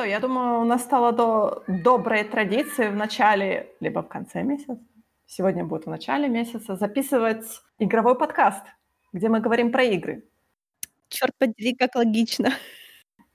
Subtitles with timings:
[0.00, 4.78] что, я думаю, у нас стало до доброй традиции в начале, либо в конце месяца,
[5.26, 7.44] сегодня будет в начале месяца, записывать
[7.78, 8.64] игровой подкаст,
[9.12, 10.22] где мы говорим про игры.
[11.10, 12.48] Черт подери, как логично.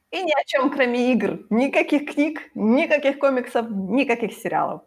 [0.09, 1.45] И ни о чем, кроме игр.
[1.51, 4.81] Никаких книг, никаких комиксов, никаких сериалов.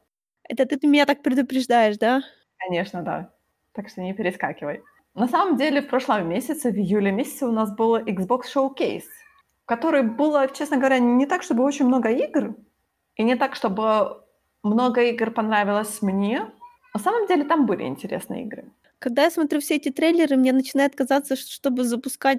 [0.48, 2.22] Это ты меня так предупреждаешь, да?
[2.56, 3.30] Конечно, да.
[3.72, 4.82] Так что не перескакивай.
[5.14, 9.04] На самом деле, в прошлом месяце, в июле месяце, у нас был Xbox Showcase,
[9.68, 12.54] который было, честно говоря, не так, чтобы очень много игр,
[13.16, 14.22] и не так, чтобы
[14.62, 16.50] много игр понравилось мне.
[16.94, 18.64] На самом деле, там были интересные игры.
[18.98, 22.38] Когда я смотрю все эти трейлеры, мне начинает казаться, что чтобы запускать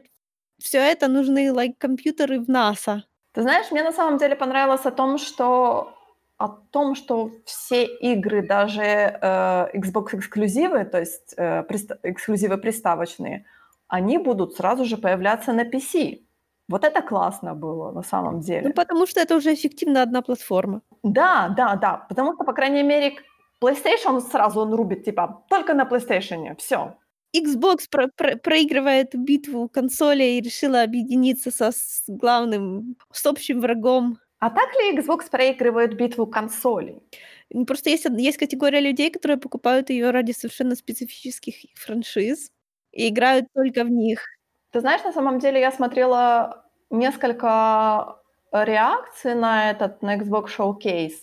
[0.58, 3.04] все это, нужны like, компьютеры в НАСА.
[3.34, 5.94] Ты знаешь, мне на самом деле понравилось о том, что
[6.38, 13.46] о том, что все игры, даже э, Xbox эксклюзивы, то есть э, приста- эксклюзивы приставочные,
[13.88, 16.22] они будут сразу же появляться на PC.
[16.70, 18.67] Вот это классно было на самом деле.
[18.67, 20.81] Ну, потому что это уже эффективно одна платформа.
[21.03, 22.06] Да, да, да.
[22.09, 23.16] Потому что, по крайней мере,
[23.62, 26.95] PlayStation сразу он рубит, типа, только на PlayStation, все.
[27.36, 34.17] Xbox про- про- проигрывает битву консолей и решила объединиться со с главным, с общим врагом.
[34.40, 37.02] А так ли Xbox проигрывает битву консолей?
[37.67, 42.52] Просто есть, есть категория людей, которые покупают ее ради совершенно специфических франшиз
[42.92, 44.22] и играют только в них.
[44.72, 48.17] Ты знаешь, на самом деле я смотрела несколько
[48.52, 51.17] реакций на этот, на Xbox Showcase.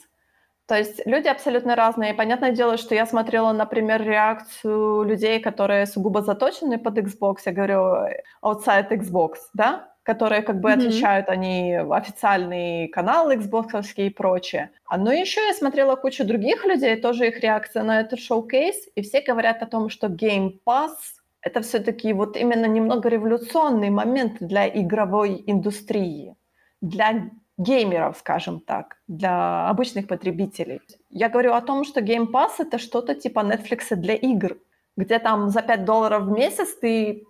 [0.67, 2.13] То есть люди абсолютно разные.
[2.13, 8.09] Понятное дело, что я смотрела, например, реакцию людей, которые сугубо заточены под Xbox, я говорю,
[8.43, 9.93] outside Xbox, да?
[10.03, 10.79] которые как бы Мгм.
[10.79, 14.71] отвечают, они официальный канал Xbox и прочее.
[14.87, 19.03] А, Но еще я смотрела кучу других людей, тоже их реакция на этот шоу-кейс, и
[19.03, 20.95] все говорят о том, что Game Pass—
[21.47, 26.35] это все-таки вот именно немного революционный момент для игровой индустрии,
[26.81, 30.81] для геймеров, скажем так, для обычных потребителей.
[31.11, 34.57] Я говорю о том, что Game Pass— это что-то типа Netflix для игр,
[34.97, 37.25] где там за 5 долларов в месяц ты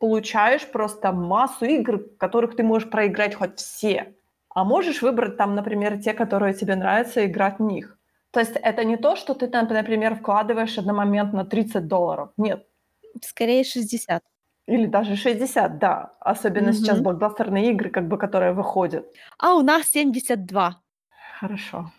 [0.00, 4.14] получаешь просто массу игр, которых ты можешь проиграть хоть все.
[4.54, 7.98] А можешь выбрать там, например, те, которые тебе нравятся, играть в них.
[8.30, 12.30] То есть это не то, что ты там, например, вкладываешь одномоментно 30 долларов.
[12.38, 12.64] Нет.
[13.22, 14.22] Скорее 60.
[14.66, 16.12] Или даже 60, да.
[16.20, 17.04] Особенно сейчас Мгм.
[17.04, 19.06] блокбастерные игры, как бы, которые выходят.
[19.38, 20.80] А у нас 72.
[21.40, 21.90] Хорошо.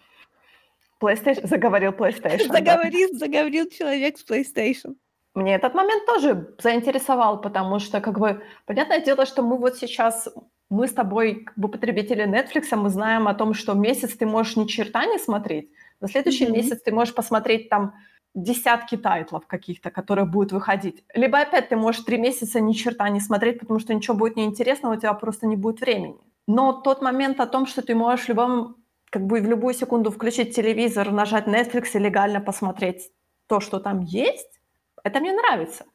[1.01, 2.47] PlayStation, заговорил PlayStation.
[2.49, 2.53] да.
[2.57, 4.95] Заговорил, заговорил человек с PlayStation.
[5.35, 10.27] Мне этот момент тоже заинтересовал, потому что, как бы, понятное дело, что мы вот сейчас,
[10.69, 14.57] мы с тобой, как бы, потребители Netflix, мы знаем о том, что месяц ты можешь
[14.57, 15.71] ни черта не смотреть,
[16.01, 16.53] на следующий Мгм.
[16.55, 17.93] месяц ты можешь посмотреть там
[18.35, 21.03] десятки тайтлов каких-то, которые будут выходить.
[21.13, 24.93] Либо опять ты можешь три месяца ни черта не смотреть, потому что ничего будет неинтересного,
[24.93, 26.17] у тебя просто не будет времени.
[26.47, 28.75] Но тот момент о том, что ты можешь в любом,
[29.09, 33.11] как бы в любую секунду включить телевизор, нажать Netflix и легально посмотреть
[33.47, 34.59] то, что там есть,
[35.03, 35.85] это мне нравится.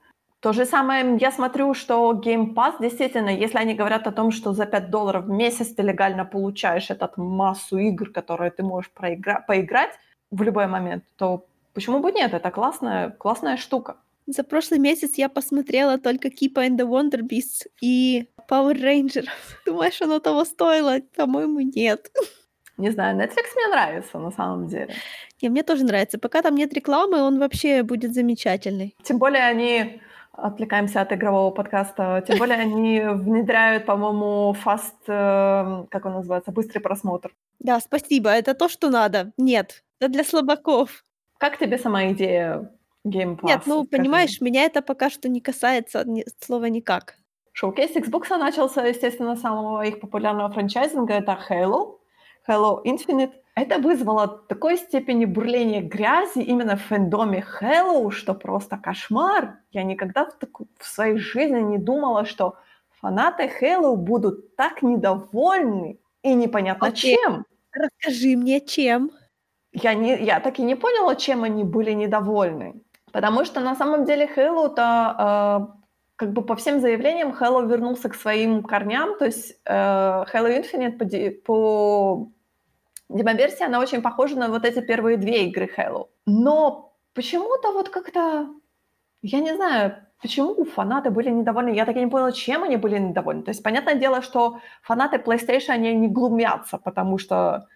[0.40, 4.52] То же самое я смотрю, что Game Pass, действительно, если они говорят о том, что
[4.52, 9.42] за 5 долларов в месяц ты легально получаешь этот массу игр, которые ты можешь проигра-
[9.46, 9.98] поиграть
[10.30, 12.32] в любой момент, то почему бы нет?
[12.32, 13.96] Это классная, классная штука.
[14.26, 19.28] За прошлый месяц я посмотрела только Keepa and the Wonder Beasts и Power Rangers.
[19.66, 21.00] Думаешь, оно того стоило?
[21.16, 22.10] По-моему, нет.
[22.78, 24.94] Не знаю, Netflix мне нравится на самом деле.
[25.42, 26.18] Не, мне тоже нравится.
[26.18, 28.96] Пока там нет рекламы, он вообще будет замечательный.
[29.02, 30.00] Тем более они,
[30.32, 36.80] отвлекаемся от игрового подкаста, тем более они внедряют, по-моему, fast, э, как он называется, быстрый
[36.80, 37.32] просмотр.
[37.60, 38.30] Да, спасибо.
[38.30, 39.32] Это то, что надо.
[39.36, 41.04] Нет, это для слабаков.
[41.38, 42.70] Как тебе сама идея
[43.06, 43.46] Game Pass?
[43.46, 47.16] Нет, ну, понимаешь, меня это пока что не касается ни- слова никак.
[47.52, 51.98] Шоу-кейс Xbox начался, естественно, с самого их популярного франчайзинга, это Halo,
[52.48, 53.32] Halo Infinite.
[53.56, 59.58] Это вызвало такой степени бурления грязи именно в фэндоме Halo, что просто кошмар.
[59.70, 62.56] Я никогда в, таку- в своей жизни не думала, что
[63.00, 67.16] фанаты Halo будут так недовольны и непонятно Окей.
[67.16, 67.44] чем.
[67.70, 69.12] Расскажи мне, чем?
[69.74, 72.80] Я, не, я так и не поняла, чем они были недовольны.
[73.12, 74.82] Потому что на самом деле Halo-то,
[75.18, 75.78] э,
[76.16, 79.18] как бы по всем заявлениям, Halo вернулся к своим корням.
[79.18, 82.28] То есть э, Infinite по, ди- по
[83.08, 86.06] демоверсии, она очень похожа на вот эти первые две игры Halo.
[86.24, 88.48] Но почему-то вот как-то,
[89.22, 91.74] я не знаю, почему фанаты были недовольны.
[91.74, 93.42] Я так и не поняла, чем они были недовольны.
[93.42, 97.66] То есть понятное дело, что фанаты PlayStation, они не глумятся, потому что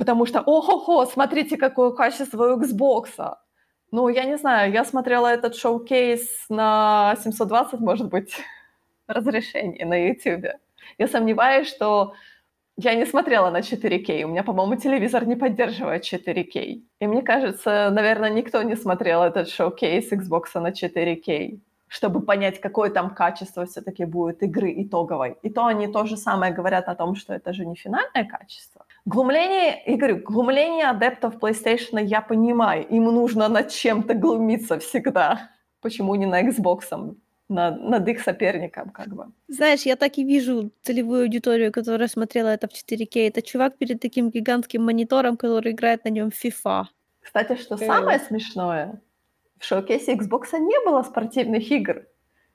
[0.00, 3.36] Потому что, ого-го, смотрите, какое качество у Xbox.
[3.92, 8.34] Ну, я не знаю, я смотрела этот шоу-кейс на 720, может быть,
[9.06, 10.46] разрешение на YouTube.
[10.96, 12.14] Я сомневаюсь, что
[12.78, 14.24] Я не смотрела на 4К.
[14.24, 16.82] У меня, по-моему, телевизор не поддерживает 4К.
[17.00, 22.88] И мне кажется, наверное, никто не смотрел этот шоу-кейс Xbox на 4К, чтобы понять, какое
[22.88, 25.36] там качество все-таки будет игры итоговой.
[25.42, 28.86] И то они то же самое говорят о том, что это же не финальное качество.
[29.06, 32.86] Глумление, и говорю, глумление адептов PlayStation я понимаю.
[32.88, 35.50] Им нужно над чем-то глумиться всегда.
[35.80, 37.16] Почему не на Xbox?
[37.50, 39.26] над, над их соперником, как бы.
[39.48, 43.28] Знаешь, я так и вижу целевую аудиторию, которая смотрела это в 4К.
[43.28, 46.84] Это чувак перед таким гигантским монитором, который играет на нем FIFA.
[47.20, 47.78] Кстати, что э.
[47.78, 49.02] самое смешное,
[49.58, 52.06] в шоу-кейсе Xbox не было спортивных игр.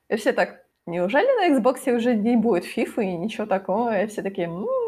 [0.09, 4.01] И все так, неужели на Xbox уже не будет FIFA и ничего такого?
[4.01, 4.84] И все такие, м-м".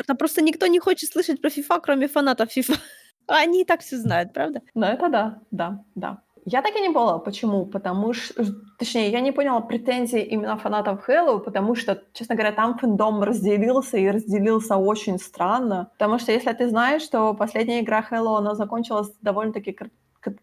[0.00, 2.78] Потому просто никто не хочет слышать про FIFA, кроме фанатов FIFA.
[3.26, 4.62] Они и так все знают, правда?
[4.74, 6.22] Ну, это да, да, да.
[6.46, 7.66] Я так и не поняла, почему.
[7.66, 8.44] Потому что,
[8.78, 13.98] точнее, я не поняла претензий именно фанатов Halo, потому что, честно говоря, там фэндом разделился
[13.98, 15.90] и разделился очень странно.
[15.98, 19.76] Потому что если ты знаешь, что последняя игра Halo, она закончилась довольно-таки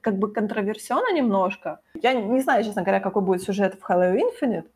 [0.02, 1.80] как бы контроверсионно немножко.
[2.02, 4.68] Я не знаю, честно говоря, какой будет сюжет в Halo Infinite,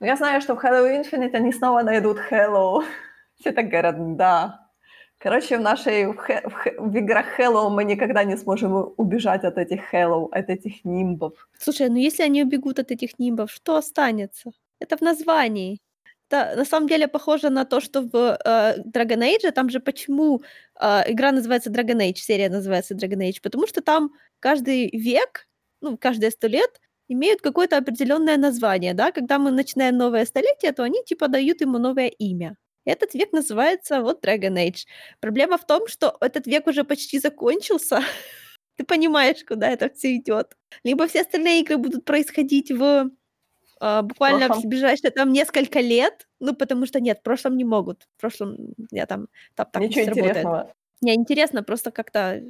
[0.00, 2.82] но я знаю, что в Halo Infinite они снова найдут Halo.
[3.42, 4.62] Все так говорят, да,
[5.18, 9.80] Короче, в нашей в, в, в играх Hello мы никогда не сможем убежать от этих
[9.92, 11.32] Hello, от этих нимбов.
[11.58, 14.50] Слушай, ну если они убегут от этих нимбов, что останется?
[14.80, 15.78] Это в названии.
[16.28, 20.42] Это на самом деле похоже на то, что в э, Dragon Age, там же почему
[20.80, 24.10] э, игра называется Dragon Age, серия называется Dragon Age, потому что там
[24.40, 25.46] каждый век,
[25.80, 30.82] ну, каждые сто лет имеют какое-то определенное название, да, когда мы начинаем новое столетие, то
[30.82, 32.56] они типа дают ему новое имя.
[32.84, 34.86] Этот век называется вот Dragon Age.
[35.20, 38.00] Проблема в том, что этот век уже почти закончился.
[38.76, 40.56] Ты понимаешь, куда это все идет.
[40.84, 43.10] Либо все остальные игры будут происходить в
[43.80, 48.08] э, буквально в, ближайшие там несколько лет, ну потому что нет, в прошлом не могут.
[48.16, 48.56] В прошлом
[48.90, 50.74] я там, там так Ничего не интересного.
[51.00, 52.42] Не, интересно, просто как-то...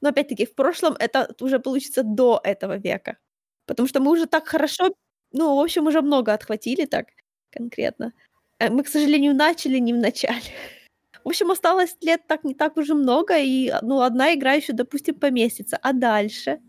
[0.00, 3.18] Но опять-таки, в прошлом это уже получится до этого века.
[3.66, 4.94] Потому что мы уже так хорошо,
[5.32, 7.08] ну, в общем, уже много отхватили так
[7.50, 8.12] конкретно.
[8.58, 10.40] Э, мы, к сожалению, начали не в начале.
[11.24, 15.16] В общем, осталось лет так не так уже много, и ну, одна игра еще, допустим,
[15.16, 15.76] поместится.
[15.82, 16.60] А дальше?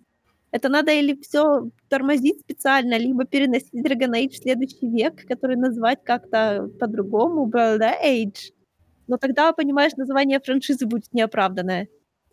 [0.51, 6.03] Это надо или все тормозить специально, либо переносить Dragon Age в следующий век, который назвать
[6.03, 8.53] как-то по-другому, Blood Age.
[9.07, 11.87] Но тогда, понимаешь, название франшизы будет неоправданное.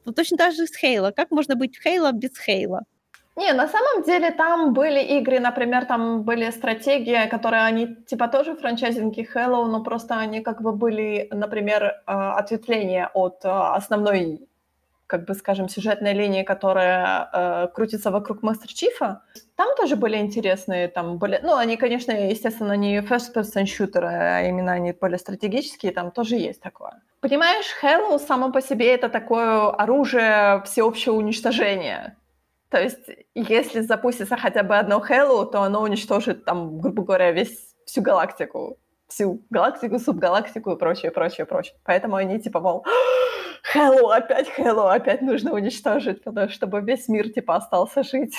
[0.05, 1.11] Ну, точно так же с Хейла.
[1.11, 2.85] Как можно быть в Хейла без Хейла?
[3.37, 8.55] Не, на самом деле там были игры, например, там были стратегии, которые они типа тоже
[8.55, 14.49] франчайзинги Hello, но просто они как бы были, например, а, ответвления от а, основной,
[15.09, 19.23] как бы скажем, сюжетной линии, которая э, крутится вокруг Мастер Чифа.
[19.55, 24.73] Там тоже были интересные, там были, ну, они, конечно, естественно, не first-person шутеры, а именно
[24.73, 27.03] они более стратегические, там тоже есть такое.
[27.21, 32.17] Понимаешь, Hello само по себе это такое оружие всеобщего уничтожения
[32.69, 37.75] то есть, если запустится хотя бы одно Halo, то оно уничтожит, там, грубо говоря, весь,
[37.87, 38.79] всю галактику.
[39.07, 41.77] Всю галактику, субгалактику и прочее, прочее, прочее.
[41.85, 42.85] Поэтому они типа, мол,
[43.75, 48.35] Halo, опять Halo, опять нужно уничтожить, потому чтобы весь мир, типа, остался жить.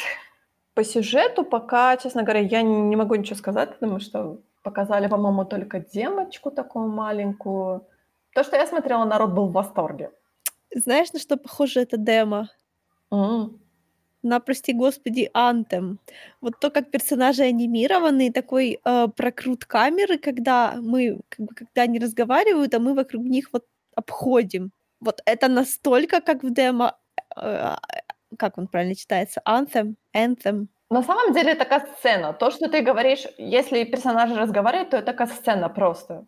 [0.74, 5.80] По сюжету пока, честно говоря, я не могу ничего сказать, потому что показали, по-моему, только
[5.80, 7.88] демочку такую маленькую.
[8.33, 10.11] То, что я смотрела, народ был в восторге.
[10.76, 12.49] Знаешь, на что похоже это демо?
[13.14, 13.59] Mm
[14.25, 15.97] на, прости господи, Anthem.
[16.41, 21.99] Вот то, как персонажи анимированы, такой э, прокрут камеры, когда мы, как бы, когда они
[21.99, 23.65] разговаривают, а мы вокруг них вот
[23.95, 24.71] обходим.
[24.99, 26.97] Вот это настолько, как в демо,
[27.37, 27.75] э,
[28.37, 30.67] как он правильно читается, Anthem, Anthem.
[30.89, 32.33] На самом деле это касцена.
[32.33, 36.25] То, что ты говоришь, если персонажи разговаривают, то это касцена просто.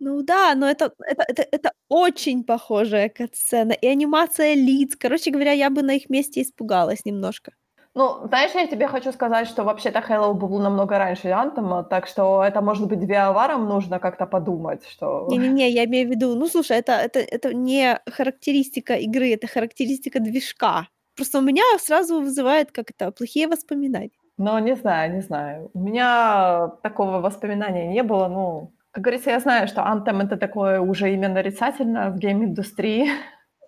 [0.00, 4.96] Ну да, но это это это это очень похожая кат-сцена, и анимация лиц.
[4.96, 7.52] Короче говоря, я бы на их месте испугалась немножко.
[7.94, 12.44] Ну, знаешь, я тебе хочу сказать, что вообще-то Halo был намного раньше Антома, так что
[12.44, 15.26] это, может быть, Виаварам нужно как-то подумать, что...
[15.30, 20.20] Не-не-не, я имею в виду, ну, слушай, это, это, это не характеристика игры, это характеристика
[20.20, 20.86] движка.
[21.16, 24.12] Просто у меня сразу вызывает, как это, плохие воспоминания.
[24.36, 25.70] Ну, не знаю, не знаю.
[25.74, 30.80] У меня такого воспоминания не было, ну, как говорится, я знаю, что Anthem это такое
[30.80, 33.08] уже имя нарицательно в гейм-индустрии.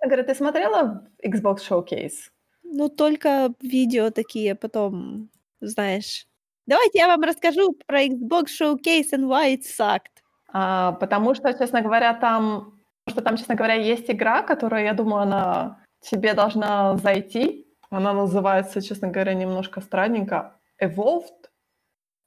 [0.04, 2.30] Говорю, ты смотрела Xbox Showcase?
[2.64, 5.28] Ну, только видео такие, потом,
[5.60, 6.26] знаешь.
[6.66, 10.18] Давайте я вам расскажу про Xbox Showcase and why it sucked.
[10.52, 15.22] А, потому что, честно говоря, там, что там, честно говоря, есть игра, которая, я думаю,
[15.22, 17.68] она тебе должна зайти.
[17.88, 20.56] Она называется, честно говоря, немножко странненько.
[20.82, 21.49] Evolved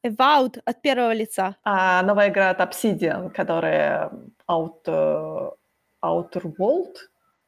[0.05, 1.55] Avowed от первого лица.
[1.63, 4.11] А новая игра от Obsidian, которая
[4.47, 5.51] от, э,
[6.03, 6.95] Outer World?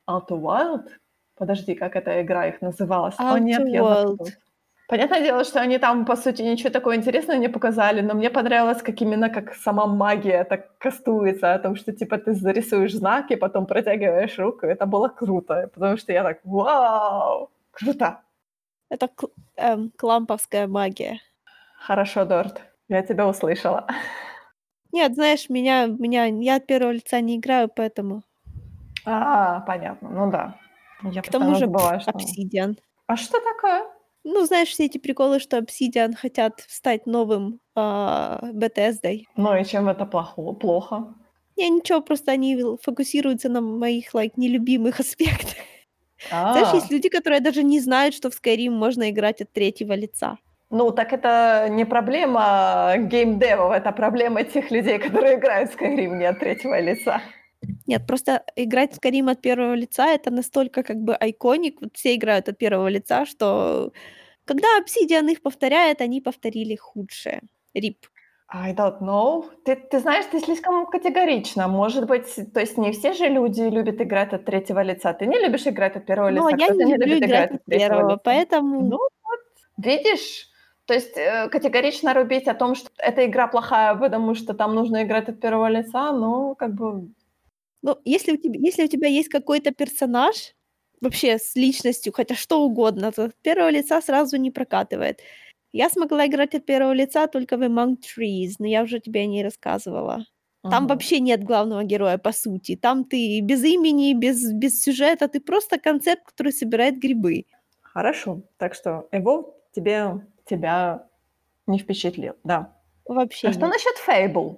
[0.10, 0.88] Outer Wild?
[1.36, 3.16] Подожди, как эта игра их называлась?
[3.18, 4.08] О, Outer нет, я World.
[4.08, 4.30] забыла.
[4.88, 8.84] Понятное дело, что они там, по сути, ничего такого интересного не показали, но мне понравилось,
[8.84, 13.66] как именно как сама магия так кастуется, о том, что, типа, ты зарисуешь знаки, потом
[13.66, 18.22] протягиваешь руку, это было круто, потому что я так, вау, круто.
[18.90, 19.10] Это
[19.56, 21.20] эм, кламповская магия.
[21.86, 23.86] Хорошо, Дорт, я тебя услышала.
[24.92, 28.24] Нет, знаешь, меня, меня, я от первого лица не играю, поэтому.
[29.06, 30.60] А, понятно, ну да.
[31.04, 32.12] Я К тому же забываю, что...
[32.12, 32.76] Obsidian.
[33.06, 33.84] А что такое?
[34.24, 39.22] Ну, знаешь, все эти приколы, что Obsidian хотят стать новым а, Bethesda.
[39.36, 40.54] Ну и чем это плохо?
[40.54, 41.14] плохо?
[41.56, 45.54] Не, ничего, просто они фокусируются на моих, like, нелюбимых аспектах.
[46.30, 49.94] Знаешь, А, есть люди, которые даже не знают, что в Skyrim можно играть от третьего
[49.94, 50.40] лица.
[50.70, 56.26] Ну так это не проблема геймдевов, это проблема тех людей, которые играют в Skyrim не
[56.26, 57.22] от третьего лица.
[57.88, 62.16] Нет, просто играть в Skyrim от первого лица это настолько как бы айконик, вот все
[62.16, 63.92] играют от первого лица, что
[64.46, 67.42] когда Obsidian их повторяет, они повторили худшее.
[67.74, 68.06] Рип.
[68.48, 69.46] I don't know.
[69.66, 71.68] Ты, ты знаешь, ты слишком категорично.
[71.68, 75.14] Может быть, то есть не все же люди любят играть от третьего лица.
[75.14, 77.90] Ты не любишь играть от первого Но лица, я кто-то не люблю играть от третьего
[77.90, 78.22] первого, лица.
[78.24, 78.82] поэтому...
[78.82, 79.42] Ну вот,
[79.78, 80.48] видишь?
[80.86, 85.04] То есть э, категорично рубить о том, что эта игра плохая, потому что там нужно
[85.04, 87.10] играть от первого лица, ну, как бы...
[87.82, 90.56] Ну, если у тебя, если у тебя есть какой-то персонаж,
[91.02, 95.22] вообще с личностью, хотя что угодно, то от первого лица сразу не прокатывает.
[95.72, 99.44] Я смогла играть от первого лица только в Among Trees, но я уже тебе не
[99.44, 100.26] рассказывала.
[100.62, 100.88] Там мгм.
[100.88, 102.76] вообще нет главного героя, по сути.
[102.76, 107.46] Там ты без имени, без, без сюжета, ты просто концепт, который собирает грибы.
[107.82, 108.42] Хорошо.
[108.58, 111.08] Так что Evolve тебе, тебя
[111.68, 112.74] не впечатлил, да.
[113.06, 113.74] Вообще А что нет.
[113.74, 114.58] насчет Fable?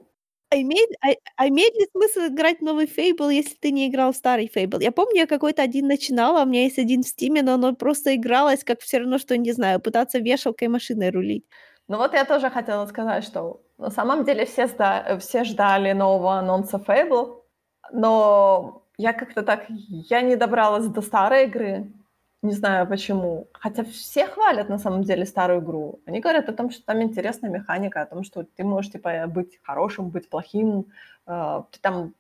[0.50, 4.48] А имеет, а, а имеет ли смысл играть новый Фейбл, если ты не играл старый
[4.48, 4.79] Фейбл?
[4.79, 8.15] Я помню, я какой-то один начинала, у меня есть один в Стиме, но оно просто
[8.15, 11.46] игралось, как все равно, что, не знаю, пытаться вешалкой машиной рулить.
[11.89, 16.39] Ну вот я тоже хотела сказать, что на самом деле все, сда- все ждали нового
[16.39, 17.41] анонса Fable,
[17.91, 21.91] но я как-то так, я не добралась до старой игры,
[22.41, 23.48] не знаю почему.
[23.53, 26.00] Хотя все хвалят на самом деле старую игру.
[26.06, 29.60] Они говорят о том, что там интересная механика, о том, что ты можешь типа быть
[29.63, 30.86] хорошим, быть плохим,
[31.27, 32.13] э, ты там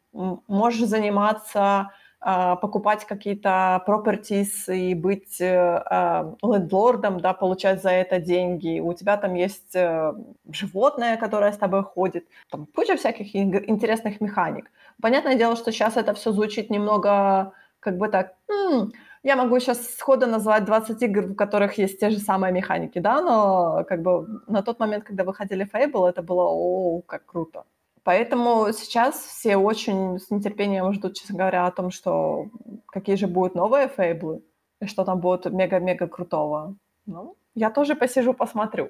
[0.47, 1.91] можешь заниматься,
[2.25, 8.79] э, покупать какие-то properties и быть э, э, лендлордом, да, получать за это деньги.
[8.79, 10.13] У тебя там есть э,
[10.51, 14.71] животное, которое с тобой ходит, там куча всяких ин- интересных механик.
[15.01, 18.91] Понятное дело, что сейчас это все звучит немного как бы так, «М,
[19.27, 23.21] я могу сейчас сходу назвать 20 игр, в которых есть те же самые механики, да,
[23.21, 27.63] но как бы на тот момент, когда выходили Fable, это было, о, как круто.
[28.03, 32.45] Поэтому сейчас все очень с нетерпением ждут, честно говоря, о том, что
[32.85, 34.41] какие же будут новые Фейблы,
[34.81, 36.75] и что там будет мега-мега крутого.
[37.05, 38.89] Ну, я тоже посижу, посмотрю,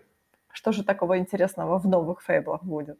[0.51, 2.99] что же такого интересного в новых Фейблах будет.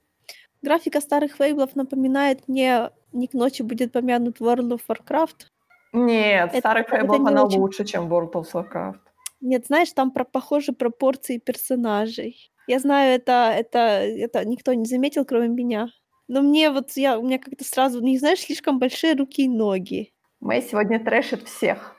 [0.63, 5.51] Графика старых Фейблов напоминает мне, не к ночи будет помянут World of Warcraft.
[5.94, 9.00] Нет, Это- старых Фейблов она очень- лучше, чем World of Warcraft.
[9.41, 12.51] Нет, знаешь, там про похожи пропорции персонажей.
[12.67, 15.88] Я знаю, это, это, это никто не заметил, кроме меня.
[16.27, 20.13] Но мне вот, я, у меня как-то сразу, не знаешь, слишком большие руки и ноги.
[20.41, 21.96] Мэй сегодня трэшит всех.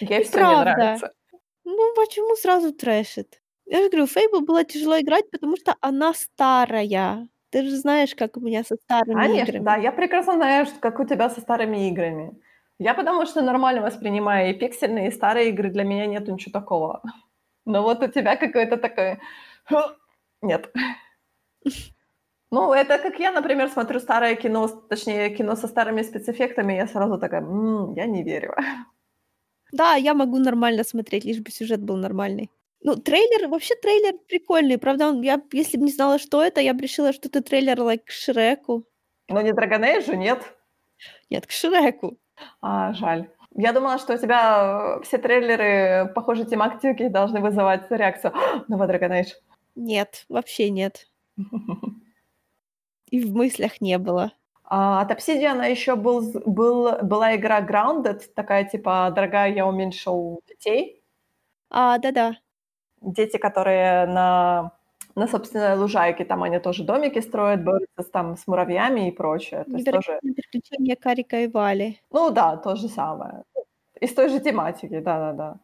[0.00, 1.12] Ей все не нравится.
[1.64, 3.40] Ну, почему сразу трэшит?
[3.66, 7.28] Я же говорю, Fable было тяжело играть, потому что она старая.
[7.50, 9.64] Ты же знаешь, как у меня со старыми Конечно, играми.
[9.64, 12.32] да, я прекрасно знаю, как у тебя со старыми играми.
[12.80, 17.02] Я потому что нормально воспринимаю и пиксельные, и старые игры, для меня нету ничего такого.
[17.66, 19.18] Но вот у тебя какой-то такой...
[19.68, 19.76] «Ху!»
[20.42, 20.72] Нет.
[22.50, 27.18] Ну, это как я, например, смотрю старое кино, точнее, кино со старыми спецэффектами, я сразу
[27.18, 28.54] такая, «М, я не верю.
[29.72, 32.50] Да, я могу нормально смотреть, лишь бы сюжет был нормальный.
[32.82, 34.78] Ну, трейлер, вообще трейлер прикольный.
[34.78, 37.78] Правда, он, я, если бы не знала, что это, я бы решила, что это трейлер
[37.78, 38.84] like, к Шреку.
[39.28, 40.42] Но не Dragon Age, нет.
[41.28, 42.18] Нет, к Шреку.
[42.60, 43.28] А, жаль.
[43.54, 48.32] Я думала, что у тебя э, все трейлеры, похоже, тематики должны вызывать реакцию.
[48.34, 49.32] «А, Новый Dragon Age.
[49.74, 51.08] Нет, вообще нет.
[53.10, 54.32] И в мыслях не было.
[54.64, 61.02] А, от Obsidian еще был, был, была игра Grounded, такая типа «Дорогая, я уменьшил детей».
[61.70, 62.36] А, да-да.
[63.00, 64.72] Дети, которые на,
[65.14, 69.64] на собственной лужайке, там они тоже домики строят, борются с, там, с муравьями и прочее.
[69.64, 72.00] То есть тоже, приключения Карика и Вали.
[72.12, 73.42] ну да, то же самое.
[74.00, 75.56] Из той же тематики, да-да-да.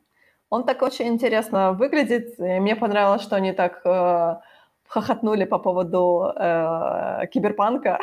[0.50, 2.38] Он так очень интересно выглядит.
[2.38, 4.36] И мне понравилось, что они так э,
[4.88, 7.98] хохотнули по поводу э, киберпанка.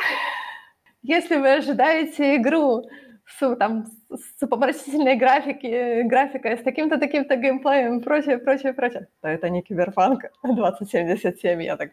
[1.02, 2.84] Если вы ожидаете игру
[3.26, 9.08] с, там, с попросительной графики, графикой, с таким-то, таким-то геймплеем и прочее, прочее, прочее.
[9.20, 11.62] То это не киберпанк 2077.
[11.62, 11.90] Я так,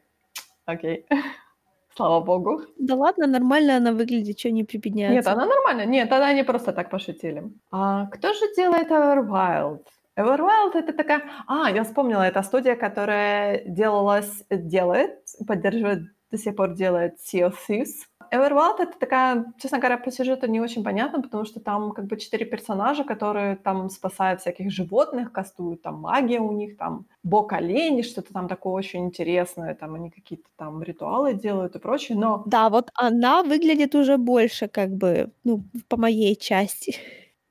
[0.66, 1.06] окей.
[1.96, 2.62] Слава богу.
[2.78, 5.16] Да ладно, нормально она выглядит, что не припедняется.
[5.16, 5.86] Нет, она нормально.
[5.86, 7.44] Нет, тогда они просто так пошутили.
[7.72, 9.86] А кто же делает Everwild?
[10.18, 11.24] Everwild это такая...
[11.48, 17.56] А, я вспомнила, это студия, которая делалась, делает, поддерживает, до сих пор делает Sea of
[17.68, 18.08] Thieves.
[18.32, 22.16] Everwild это такая, честно говоря, по сюжету не очень понятно, потому что там как бы
[22.16, 28.04] четыре персонажа, которые там спасают всяких животных, кастуют, там магия у них, там бог олени,
[28.04, 32.44] что-то там такое очень интересное, там они какие-то там ритуалы делают и прочее, но...
[32.46, 36.96] Да, вот она выглядит уже больше как бы, ну, по моей части.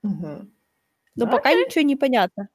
[0.03, 0.47] Угу.
[1.17, 1.31] Но okay.
[1.31, 2.49] пока ничего не понятно.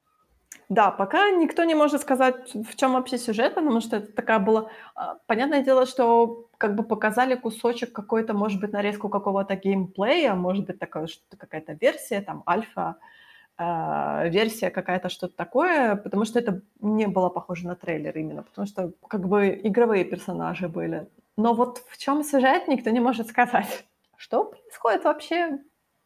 [0.68, 4.68] Да, пока никто не может сказать, в чем вообще сюжет, потому что это такая была...
[4.96, 10.66] А, понятное дело, что как бы показали кусочек какой-то, может быть, нарезку какого-то геймплея, может
[10.66, 11.08] быть, такая
[11.38, 12.96] какая-то версия, там, альфа,
[13.58, 18.66] э, версия какая-то, что-то такое, потому что это не было похоже на трейлер именно, потому
[18.66, 21.06] что как бы игровые персонажи были.
[21.36, 23.86] Но вот в чем сюжет, никто не может сказать.
[24.16, 25.58] Что происходит вообще?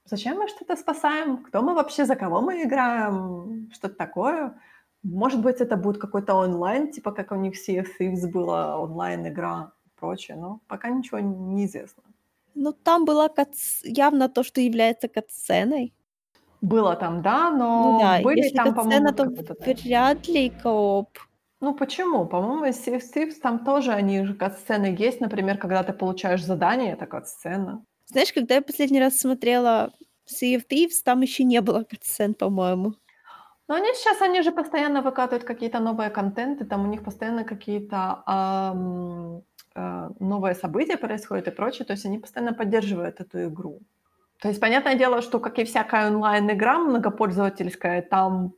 [0.04, 1.44] Зачем мы что-то спасаем?
[1.44, 3.70] Кто мы вообще, за кого мы играем?
[3.72, 4.58] Что-то такое?
[5.02, 9.72] Может быть, это будет какой-то онлайн, типа как у них Sea of Thieves была онлайн-игра
[10.00, 12.02] прочее, но пока ничего не известно.
[12.54, 13.82] Ну, там была кац...
[13.84, 15.92] явно то, что является катсценой.
[16.60, 18.20] Было там, да, но ну, да.
[18.22, 19.24] были Если там, по-моему, то
[19.64, 21.18] вряд ли кооп.
[21.60, 22.26] Ну почему?
[22.26, 25.20] По-моему, из Sea Thieves там тоже они же кат-сцены есть.
[25.20, 27.84] Например, когда ты получаешь задание, это кат-сцена.
[28.06, 29.92] Знаешь, когда я последний раз смотрела
[30.26, 32.94] Sea of Thieves, там еще не было кат-сцен, по-моему.
[33.68, 38.24] Но они сейчас, они же постоянно выкатывают какие-то новые контенты, там у них постоянно какие-то
[38.26, 39.44] эм,
[39.80, 43.80] э, новые события происходят и прочее, то есть они постоянно поддерживают эту игру.
[44.40, 48.54] То есть, понятное дело, что, как и всякая онлайн-игра многопользовательская, там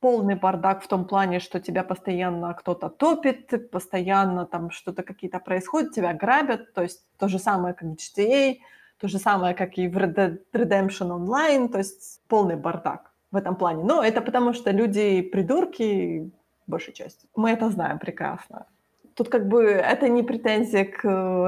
[0.00, 5.92] полный бардак в том плане, что тебя постоянно кто-то топит, постоянно там что-то какие-то происходит,
[5.92, 8.56] тебя грабят, то есть то же самое, как в GTA,
[8.98, 13.36] то же самое, как и в Red Dead Redemption Online, то есть полный бардак в
[13.36, 13.84] этом плане.
[13.84, 16.32] Но это потому, что люди придурки,
[16.66, 17.28] большей части.
[17.36, 18.66] Мы это знаем прекрасно.
[19.14, 21.02] Тут как бы это не претензия к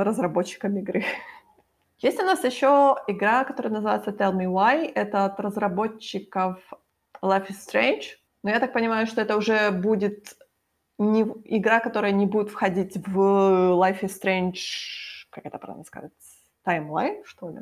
[0.04, 1.04] разработчикам игры.
[1.98, 4.92] Есть у нас еще игра, которая называется Tell Me Why.
[4.94, 6.58] Это от разработчиков
[7.22, 8.02] Life is Strange.
[8.42, 10.36] Но я так понимаю, что это уже будет
[10.98, 14.58] не игра, которая не будет входить в Life is Strange,
[15.30, 16.12] как это правильно сказать,
[16.62, 17.60] таймлайн, что ли?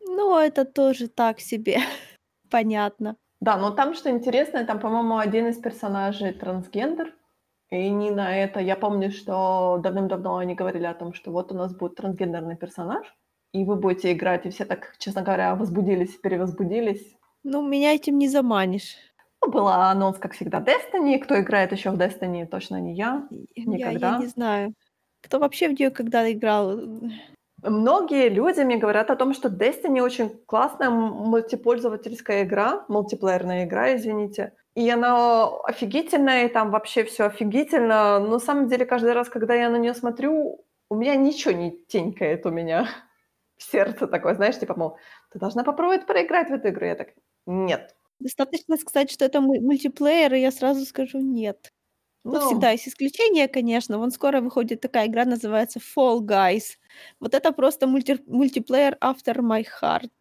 [0.00, 1.78] Ну, это тоже так себе.
[2.50, 3.16] Понятно.
[3.40, 7.14] Да, но там что интересно, там, по-моему, один из персонажей трансгендер.
[7.70, 8.60] И не на это.
[8.60, 13.06] Я помню, что давным-давно они говорили о том, что вот у нас будет трансгендерный персонаж,
[13.52, 17.14] и вы будете играть, и все так, честно говоря, возбудились, перевозбудились.
[17.44, 18.96] Ну, меня этим не заманишь.
[19.42, 21.18] Ну, был анонс, как всегда, Destiny.
[21.18, 23.28] Кто играет еще в Destiny, точно не я.
[23.56, 24.08] Никогда.
[24.08, 24.74] Я, я не знаю.
[25.22, 26.80] Кто вообще в нее когда играл?
[27.62, 34.52] Многие люди мне говорят о том, что Destiny очень классная мультипользовательская игра, мультиплеерная игра, извините.
[34.78, 38.20] И она офигительная, и там вообще все офигительно.
[38.20, 41.72] Но на самом деле каждый раз, когда я на нее смотрю, у меня ничего не
[41.88, 42.88] тенькает у меня
[43.56, 44.96] в сердце такое, знаешь, типа, мол,
[45.32, 46.86] ты должна попробовать проиграть в эту игру.
[46.86, 47.08] Я так,
[47.44, 47.96] нет.
[48.20, 51.72] Достаточно сказать, что это мультиплеер, и я сразу скажу нет.
[52.22, 53.98] Ну, ну, всегда есть исключения, конечно.
[53.98, 56.76] Вон скоро выходит такая игра, называется Fall Guys.
[57.18, 60.12] Вот это просто мульти мультиплеер After My Heart.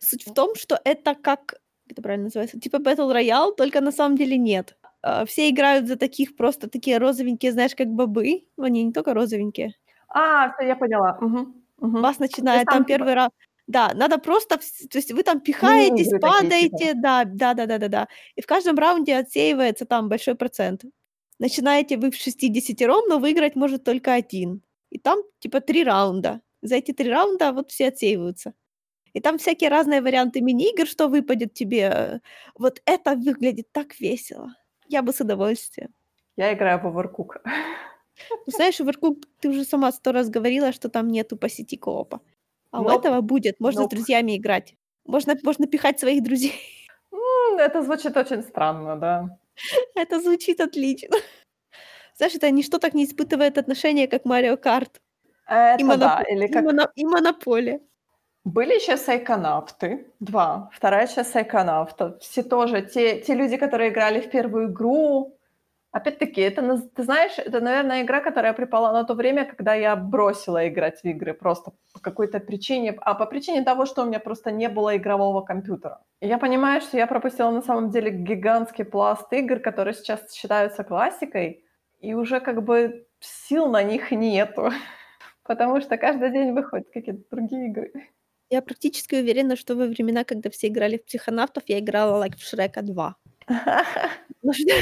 [0.00, 1.60] Суть в том, что это как...
[1.88, 2.58] Это правильно называется?
[2.60, 4.76] Типа Battle Royale, только на самом деле нет.
[5.02, 8.44] А, все играют за таких просто такие розовенькие, знаешь, как бобы.
[8.58, 9.74] Они не только розовенькие.
[10.08, 11.18] А, все, я поняла.
[11.20, 11.38] Угу.
[11.78, 12.00] Угу.
[12.00, 13.14] Вас начинает там, там первый типа...
[13.14, 13.30] раз...
[13.66, 17.02] Да, надо просто, то есть вы там пихаетесь, ну, падаете, такие, типа.
[17.02, 18.08] да, да, да, да, да, да.
[18.36, 20.84] И в каждом раунде отсеивается там большой процент.
[21.40, 24.62] Начинаете вы в 60 но выиграть может только один.
[24.90, 26.40] И там типа три раунда.
[26.62, 28.54] За эти три раунда вот все отсеиваются.
[29.16, 32.20] И там всякие разные варианты мини-игр, что выпадет тебе.
[32.54, 34.54] Вот это выглядит так весело.
[34.88, 35.88] Я бы с удовольствием.
[36.36, 37.40] Я играю в Overcook.
[38.30, 42.20] Ну, знаешь, Overcook, ты уже сама сто раз говорила, что там нету по сети коопа.
[42.70, 42.86] А nope.
[42.86, 43.58] у этого будет.
[43.58, 43.86] Можно nope.
[43.86, 44.74] с друзьями играть.
[45.06, 46.52] Можно, можно пихать своих друзей.
[47.10, 49.38] Mm, это звучит очень странно, да.
[49.94, 51.16] Это звучит отлично.
[52.16, 55.00] Знаешь, это ничто так не испытывает отношения, как Марио Карт.
[55.46, 56.00] Это и, моноп...
[56.00, 56.62] да, или как...
[56.62, 56.88] и, моно...
[56.94, 57.80] и Монополия.
[58.46, 60.70] Были еще сайконавты, два.
[60.72, 62.20] Вторая часть сайконавтов.
[62.20, 65.32] Все тоже, те, те люди, которые играли в первую игру,
[65.90, 70.68] Опять-таки, это, ты знаешь, это, наверное, игра, которая припала на то время, когда я бросила
[70.68, 74.50] играть в игры просто по какой-то причине, а по причине того, что у меня просто
[74.52, 76.02] не было игрового компьютера.
[76.20, 80.84] И я понимаю, что я пропустила на самом деле гигантский пласт игр, которые сейчас считаются
[80.84, 81.64] классикой,
[82.00, 84.70] и уже как бы сил на них нету,
[85.44, 87.90] потому что каждый день выходят какие-то другие игры.
[88.50, 92.42] Я практически уверена, что во времена, когда все играли в психонавтов, я играла like в
[92.42, 93.16] Шрека 2.
[94.42, 94.74] Ну что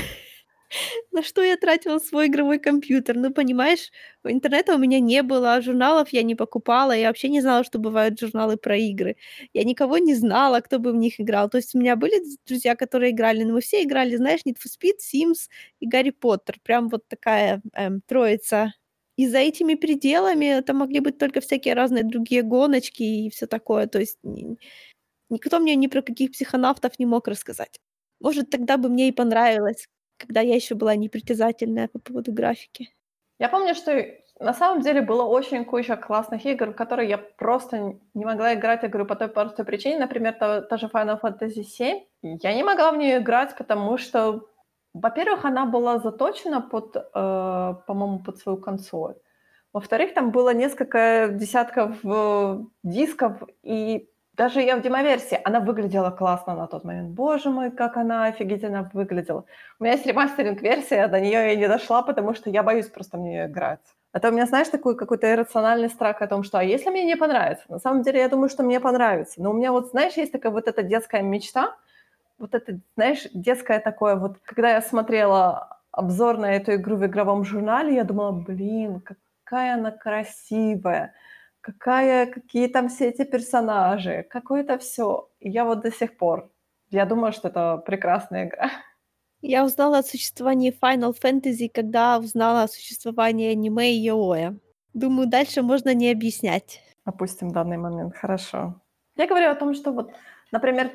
[1.13, 3.17] на что я тратила свой игровой компьютер?
[3.17, 3.91] Ну, понимаешь,
[4.25, 8.19] интернета у меня не было, журналов я не покупала, я вообще не знала, что бывают
[8.21, 9.17] журналы про игры.
[9.53, 11.49] Я никого не знала, кто бы в них играл.
[11.51, 14.69] То есть у меня были друзья, которые играли, но мы все играли, знаешь, Need for
[14.71, 15.49] Speed, Sims
[15.81, 16.57] и Гарри Поттер.
[16.63, 18.73] Прям вот такая эм, троица.
[19.17, 23.87] И за этими пределами это могли быть только всякие разные другие гоночки и все такое.
[23.87, 24.59] То есть ни-
[25.31, 27.81] никто мне ни про каких психонавтов не мог рассказать.
[28.21, 32.91] Может, тогда бы мне и понравилось когда я еще была непритязательная по поводу графики.
[33.39, 34.07] Я помню, что
[34.41, 38.83] на самом деле было очень куча классных игр, в которые я просто не могла играть,
[38.83, 42.63] я говорю, по той простой причине, например, та, та же Final Fantasy VII, я не
[42.63, 44.49] могла в нее играть, потому что,
[44.95, 49.15] во-первых, она была заточена под, э, по-моему, под свою консоль.
[49.73, 56.55] Во-вторых, там было несколько десятков э, дисков, и даже я в демоверсии, она выглядела классно
[56.55, 57.11] на тот момент.
[57.11, 59.45] Боже мой, как она офигительно выглядела.
[59.79, 63.21] У меня есть ремастеринг-версия, до нее я не дошла, потому что я боюсь просто в
[63.21, 63.81] нее играть.
[64.13, 67.17] Это у меня, знаешь, такой какой-то иррациональный страх о том, что а если мне не
[67.17, 67.65] понравится?
[67.69, 69.43] На самом деле, я думаю, что мне понравится.
[69.43, 71.75] Но у меня вот, знаешь, есть такая вот эта детская мечта,
[72.39, 77.45] вот это, знаешь, детское такое вот, когда я смотрела обзор на эту игру в игровом
[77.45, 81.15] журнале, я думала, блин, какая она красивая
[81.65, 85.31] какая, какие там все эти персонажи, какое-то все.
[85.41, 86.51] я вот до сих пор,
[86.91, 88.71] я думаю, что это прекрасная игра.
[89.41, 94.57] Я узнала о существовании Final Fantasy, когда узнала о существовании аниме и Йоя.
[94.93, 96.81] Думаю, дальше можно не объяснять.
[97.05, 98.81] Опустим данный момент, хорошо.
[99.17, 100.13] Я говорю о том, что вот,
[100.53, 100.91] например,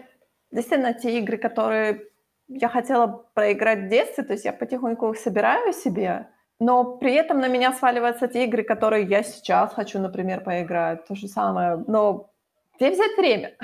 [0.52, 2.06] действительно те игры, которые
[2.48, 6.28] я хотела проиграть в детстве, то есть я потихоньку их собираю себе,
[6.60, 11.06] но при этом на меня сваливаются те игры, которые я сейчас хочу, например, поиграть.
[11.06, 11.84] То же самое.
[11.88, 12.32] Но
[12.78, 13.56] где взять время?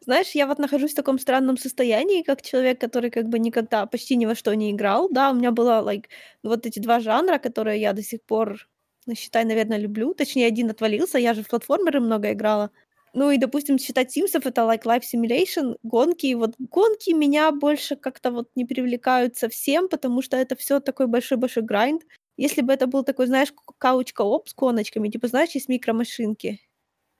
[0.00, 4.16] Знаешь, я вот нахожусь в таком странном состоянии, как человек, который как бы никогда почти
[4.16, 5.08] ни во что не играл.
[5.10, 6.06] Да, у меня было like,
[6.42, 8.68] вот эти два жанра, которые я до сих пор,
[9.06, 10.12] ну, считай, наверное, люблю.
[10.14, 12.70] Точнее, один отвалился, я же в платформеры много играла.
[13.14, 16.34] Ну и, допустим, считать Симсов это like Life Simulation, гонки.
[16.34, 21.62] Вот гонки меня больше как-то вот не привлекают совсем, потому что это все такой большой-большой
[21.62, 22.02] грайнд.
[22.36, 26.60] Если бы это был такой, знаешь, couch co-op с гоночками, типа, знаешь, есть микромашинки.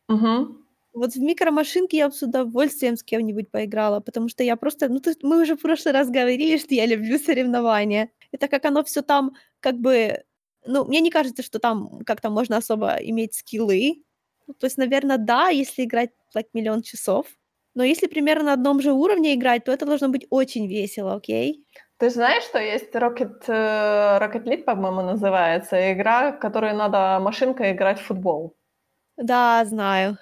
[0.09, 0.59] Угу.
[0.95, 4.89] Вот в микромашинке я бы с удовольствием с кем-нибудь поиграла, потому что я просто...
[4.89, 8.11] Ну, ты, мы уже в прошлый раз говорили, что я люблю соревнования.
[8.33, 10.25] Это как оно все там как бы...
[10.67, 14.04] Ну, мне не кажется, что там как-то можно особо иметь скиллы,
[14.47, 17.27] ну, то есть, наверное, да, если играть like, миллион часов.
[17.75, 21.65] Но если примерно на одном же уровне играть, то это должно быть очень весело, окей?
[21.99, 27.73] Ты знаешь, что есть Rocket, э, Rocket League, по-моему, называется, игра, в которой надо машинкой
[27.73, 28.57] играть в футбол.
[29.17, 30.19] Да, знаю.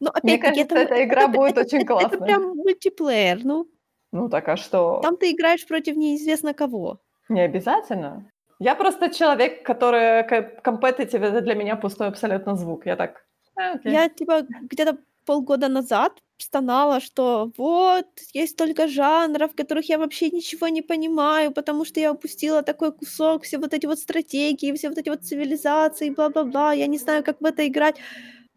[0.00, 2.16] Но опять Мне кажется, это, эта игра это, будет это, очень это, классной.
[2.16, 3.66] Это прям мультиплеер, ну.
[4.12, 5.00] Ну так а что?
[5.02, 7.00] Там ты играешь против неизвестно кого.
[7.28, 8.30] Не обязательно.
[8.60, 10.24] Я просто человек, который
[10.62, 12.86] компетитив, это для меня пустой абсолютно звук.
[12.86, 13.24] Я так,
[13.58, 13.90] Okay.
[13.90, 20.30] Я типа где-то полгода назад стонала, что вот, есть столько жанров, в которых я вообще
[20.30, 24.88] ничего не понимаю, потому что я упустила такой кусок, все вот эти вот стратегии, все
[24.88, 27.96] вот эти вот цивилизации, бла-бла-бла, я не знаю, как в это играть.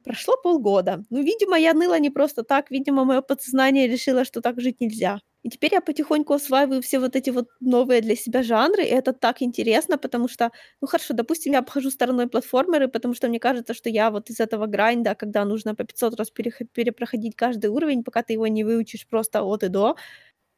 [0.04, 1.04] Прошло полгода.
[1.10, 5.20] Ну, видимо, я ныла не просто так, видимо, мое подсознание решило, что так жить нельзя.
[5.43, 9.12] И теперь я потихоньку осваиваю все вот эти вот новые для себя жанры, и это
[9.12, 10.51] так интересно, потому что,
[10.82, 14.39] ну хорошо, допустим, я обхожу стороной платформеры, потому что мне кажется, что я вот из
[14.39, 19.08] этого грайнда, когда нужно по 500 раз перепроходить каждый уровень, пока ты его не выучишь
[19.08, 19.95] просто от и до,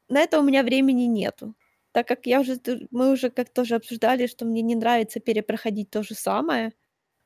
[0.08, 1.54] на это у меня времени нету.
[1.92, 6.02] Так как я уже, мы уже как тоже обсуждали, что мне не нравится перепроходить то
[6.02, 6.72] же самое.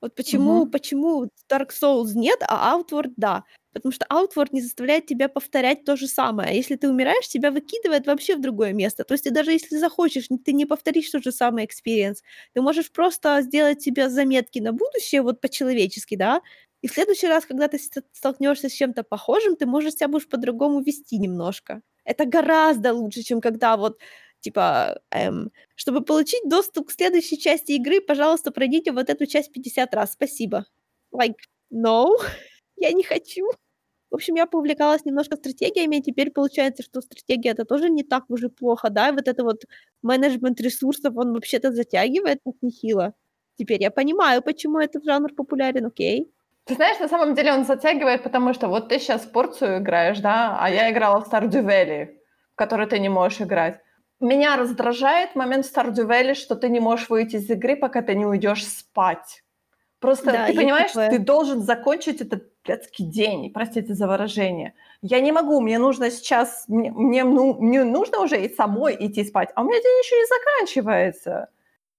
[0.00, 0.70] Вот почему, угу.
[0.70, 3.44] почему Dark Souls нет, а Outward да.
[3.78, 6.56] Потому что Outward не заставляет тебя повторять то же самое.
[6.56, 9.04] Если ты умираешь, тебя выкидывает вообще в другое место.
[9.04, 12.22] То есть ты даже если захочешь, ты не повторишь тот же самый experience.
[12.54, 16.42] Ты можешь просто сделать себе заметки на будущее, вот по-человечески, да,
[16.82, 17.78] и в следующий раз, когда ты
[18.12, 21.82] столкнешься с чем-то похожим, ты можешь себя будешь по-другому вести немножко.
[22.04, 23.98] Это гораздо лучше, чем когда вот
[24.40, 29.94] типа, эм, чтобы получить доступ к следующей части игры, пожалуйста, пройдите вот эту часть 50
[29.94, 30.66] раз, спасибо.
[31.12, 31.36] Like,
[31.72, 32.10] no,
[32.76, 33.50] я не хочу.
[34.10, 38.24] В общем, я поувлекалась немножко стратегиями, и теперь получается, что стратегия это тоже не так
[38.28, 39.64] уже плохо, да, и вот это вот
[40.02, 43.14] менеджмент ресурсов, он вообще-то затягивает так нехило.
[43.58, 46.32] Теперь я понимаю, почему этот жанр популярен, окей.
[46.64, 50.56] Ты знаешь, на самом деле он затягивает, потому что вот ты сейчас порцию играешь, да,
[50.60, 52.06] а я играла в Stardew Valley,
[52.52, 53.80] в который ты не можешь играть.
[54.20, 58.14] Меня раздражает момент в Stardew Valley, что ты не можешь выйти из игры, пока ты
[58.14, 59.42] не уйдешь спать.
[60.00, 61.10] Просто Да, ты понимаешь, такое.
[61.10, 64.74] ты должен закончить этот блядский день, простите за выражение.
[65.02, 69.24] Я не могу, мне нужно сейчас, мне, мне, ну, мне нужно уже и самой идти
[69.24, 71.48] спать, а у меня день еще не заканчивается.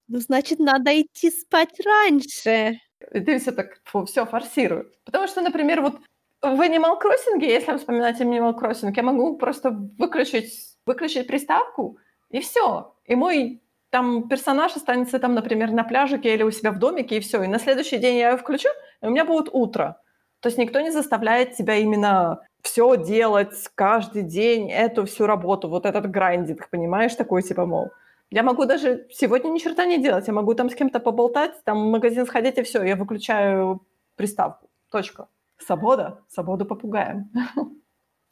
[0.08, 2.80] Ну, значит, надо идти спать раньше.
[3.14, 4.92] И ты все так, все, форсирую.
[5.06, 5.96] Потому что, например, вот
[6.42, 11.98] в Animal Crossing, если вспоминать Animal Crossing, я могу просто выключить, выключить приставку,
[12.30, 12.96] и все.
[13.06, 17.20] И мой там персонаж останется там, например, на пляжике или у себя в домике, и
[17.20, 17.44] все.
[17.44, 18.70] И на следующий день я ее включу,
[19.02, 20.02] и у меня будет утро.
[20.40, 25.86] То есть никто не заставляет тебя именно все делать каждый день, эту всю работу, вот
[25.86, 27.90] этот грандинг, понимаешь, такой типа, мол,
[28.32, 31.88] я могу даже сегодня ни черта не делать, я могу там с кем-то поболтать, там
[31.88, 33.82] в магазин сходить, и все, я выключаю
[34.16, 34.70] приставку.
[34.92, 35.28] Точка.
[35.58, 37.30] Свобода, свободу попугаем.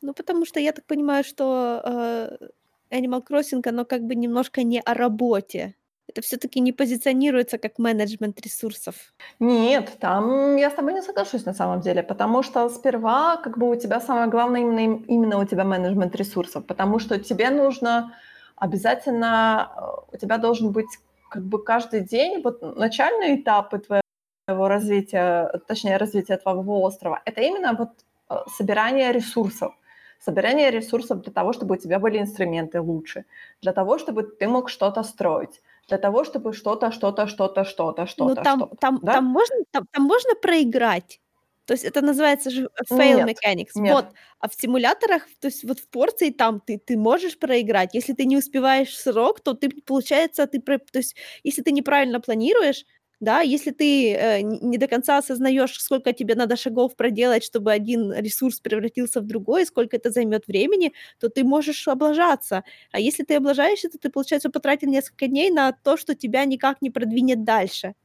[0.02, 2.48] Ну, потому что я так понимаю, что э,
[2.92, 5.76] Animal Crossing, оно как бы немножко не о работе.
[6.08, 8.96] Это все-таки не позиционируется как менеджмент ресурсов.
[9.40, 13.70] Нет, там я с тобой не соглашусь на самом деле, потому что сперва как бы
[13.70, 18.14] у тебя самое главное именно, именно у тебя менеджмент ресурсов, потому что тебе нужно
[18.56, 20.88] обязательно, э, у тебя должен быть
[21.30, 27.74] как бы каждый день, вот начальные этапы твоего развития, точнее развития твоего острова, это именно
[27.74, 27.90] вот
[28.30, 29.74] э, собирание ресурсов.
[30.20, 33.26] Собирание ресурсов для того, чтобы у тебя были инструменты лучше,
[33.62, 38.36] для того, чтобы ты мог что-то строить, для того, чтобы что-то, что-то, что-то, что-то, Ну,
[38.36, 38.78] что-то, там, что-то.
[38.80, 39.12] там, да?
[39.12, 41.22] там, можно, там, там можно проиграть.
[41.66, 43.76] То есть это называется же fail Нет, mechanics.
[43.76, 43.94] нет.
[43.94, 44.14] Вот.
[44.40, 47.94] А в симуляторах, то есть вот в порции там ты, ты можешь проиграть.
[47.94, 52.86] Если ты не успеваешь срок, то ты, получается, ты, то есть если ты неправильно планируешь,
[53.20, 58.14] да, если ты э, не до конца осознаешь, сколько тебе надо шагов проделать, чтобы один
[58.14, 62.64] ресурс превратился в другой, сколько это займет времени, то ты можешь облажаться.
[62.92, 66.82] А если ты облажаешься, то ты, получается, потратил несколько дней на то, что тебя никак
[66.82, 67.96] не продвинет дальше.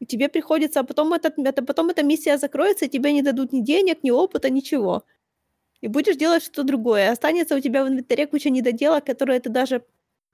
[0.00, 3.52] И тебе приходится, а потом, этот, это, потом эта миссия закроется, и тебе не дадут
[3.52, 5.04] ни денег, ни опыта, ничего.
[5.82, 7.10] И будешь делать что-то другое.
[7.12, 9.82] Останется у тебя в инвентаре куча недоделок, которые ты даже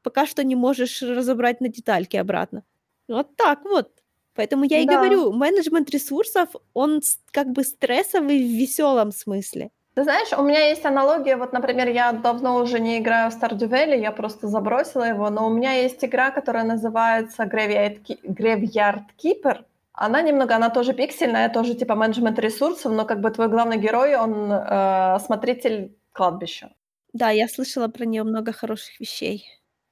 [0.03, 2.65] пока что не можешь разобрать на детальки обратно.
[3.09, 3.96] Вот так вот.
[4.37, 4.97] Поэтому я и Да.
[4.97, 7.01] говорю, менеджмент ресурсов, он
[7.33, 9.71] как бы стрессовый в веселом смысле.
[9.95, 11.37] Ты знаешь, у меня есть аналогия.
[11.37, 15.47] Вот, например, я давно уже не играю в Stardew Valley, я просто забросила его, но
[15.47, 19.65] у меня есть игра, которая называется Graveyard, Graveyard Keeper.
[19.95, 24.15] Она немного, она тоже пиксельная, тоже типа менеджмент ресурсов, но как бы твой главный герой,
[24.17, 26.69] он э, смотритель кладбища.
[27.15, 29.47] Да, я слышала про нее много хороших вещей.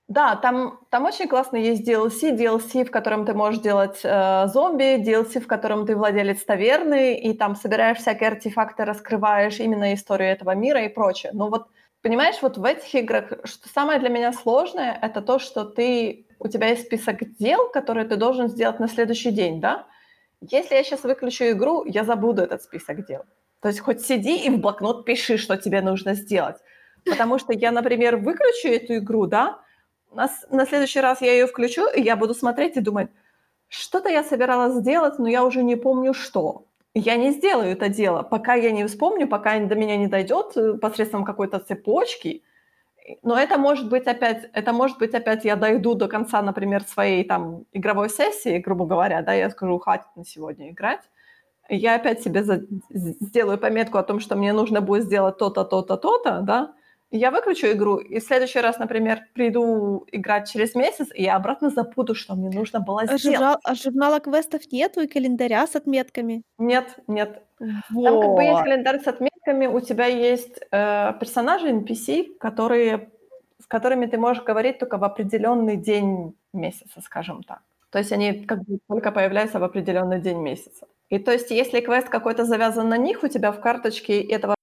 [0.08, 5.02] Да, там, там очень классно есть DLC, DLC, в котором ты можешь делать э, зомби,
[5.02, 10.54] DLC, в котором ты владелец таверны, и там собираешь всякие артефакты, раскрываешь именно историю этого
[10.54, 11.32] мира и прочее.
[11.32, 11.68] Но вот,
[12.02, 16.48] понимаешь, вот в этих играх, что самое для меня сложное, это то, что ты, у
[16.48, 19.86] тебя есть список дел, которые ты должен сделать на следующий день, да?
[20.42, 23.22] Если я сейчас выключу игру, я забуду этот список дел.
[23.62, 26.56] То есть хоть сиди и в блокнот пиши, что тебе нужно сделать.
[27.06, 29.63] Потому что я, например, выключу эту игру, да,
[30.14, 33.10] на, на следующий раз я ее включу, и я буду смотреть и думать,
[33.68, 36.66] что-то я собиралась сделать, но я уже не помню что.
[36.94, 40.74] Я не сделаю это дело, пока я не вспомню, пока до меня не дойдет э,
[40.74, 42.44] посредством какой-то цепочки.
[43.22, 47.24] Но это может быть опять, это может быть опять я дойду до конца, например, своей
[47.24, 51.02] там игровой сессии, грубо говоря, да, я скажу, хватит на сегодня играть.
[51.68, 55.96] Я опять себе за- сделаю пометку о том, что мне нужно будет сделать то-то, то-то,
[55.96, 56.74] то-то, да,
[57.18, 61.70] я выключу игру, и в следующий раз, например, приду играть через месяц, и я обратно
[61.70, 63.22] забуду, что мне нужно было А, сделать.
[63.22, 66.42] журнал- а журнала квестов нету и календаря с отметками.
[66.58, 67.42] Нет, нет.
[67.58, 68.62] Там как бы есть Вот.
[68.64, 73.10] календарь с отметками, у тебя есть э, персонажи NPC, которые,
[73.62, 77.60] с которыми ты можешь говорить только в определенный день месяца, скажем так.
[77.90, 80.86] То есть они как бы только появляются в определенный день месяца.
[81.10, 84.53] И то есть если квест какой-то завязан на них, у тебя в карточке этого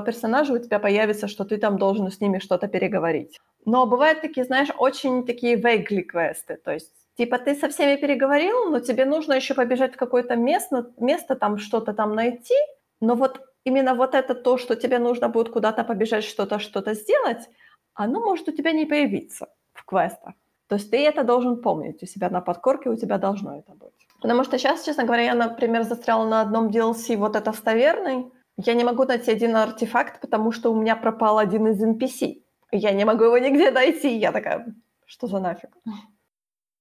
[0.00, 3.38] персонажа у тебя появится, что ты там должен с ними что-то переговорить.
[3.64, 8.70] Но бывают такие, знаешь, очень такие vaguely квесты, то есть типа ты со всеми переговорил,
[8.70, 12.54] но тебе нужно еще побежать в какое-то место, место там что-то там найти,
[13.00, 17.48] но вот именно вот это то, что тебе нужно будет куда-то побежать, что-то, что-то сделать,
[17.94, 20.34] оно может у тебя не появиться в квестах.
[20.68, 24.06] То есть ты это должен помнить у себя на подкорке, у тебя должно это быть.
[24.22, 28.30] Потому что сейчас, честно говоря, я, например, застряла на одном DLC вот это с таверной.
[28.64, 32.42] Я не могу найти один артефакт, потому что у меня пропал один из NPC.
[32.72, 34.16] Я не могу его нигде найти.
[34.16, 34.74] Я такая,
[35.06, 35.70] что за нафиг?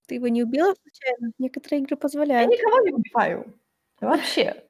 [0.08, 1.32] Ты его не убила случайно?
[1.39, 2.52] Некоторые игры Я позволяют.
[2.52, 3.54] никого не убиваю.
[4.02, 4.63] Вообще.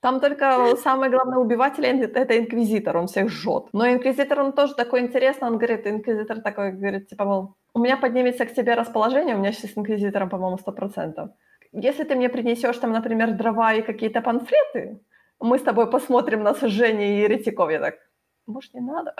[0.00, 3.64] Там только самый главный убиватель— это инквизитор, он всех жжет.
[3.72, 7.98] Но инквизитор, он тоже такой интересный, он говорит, инквизитор такой, говорит, типа, мол, у меня
[7.98, 11.28] поднимется к тебе расположение, у меня сейчас с инквизитором, по-моему, 100%.
[11.72, 15.00] Если ты мне принесешь там, например, дрова и какие-то панфлеты,
[15.40, 17.70] мы с тобой посмотрим на сожжение еретиков.
[17.70, 17.94] Я так,
[18.46, 19.14] может, не надо?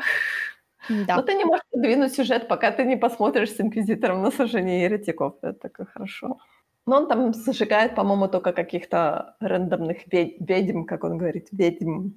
[0.89, 1.17] Да.
[1.17, 5.35] Но ты не можешь двинуть сюжет, пока ты не посмотришь с Инквизитором на сожжение еретиков.
[5.43, 6.39] Это такое хорошо.
[6.87, 12.13] Но он там зажигает, по-моему, только каких-то рандомных вед- ведьм, как он говорит, ведьм.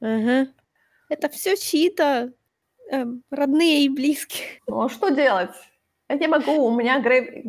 [0.00, 0.48] Ага.
[1.08, 2.32] Это все чьи-то
[2.90, 4.60] эм, родные и близкие.
[4.66, 5.54] Ну а что делать?
[6.08, 7.44] Я не могу, у меня грей...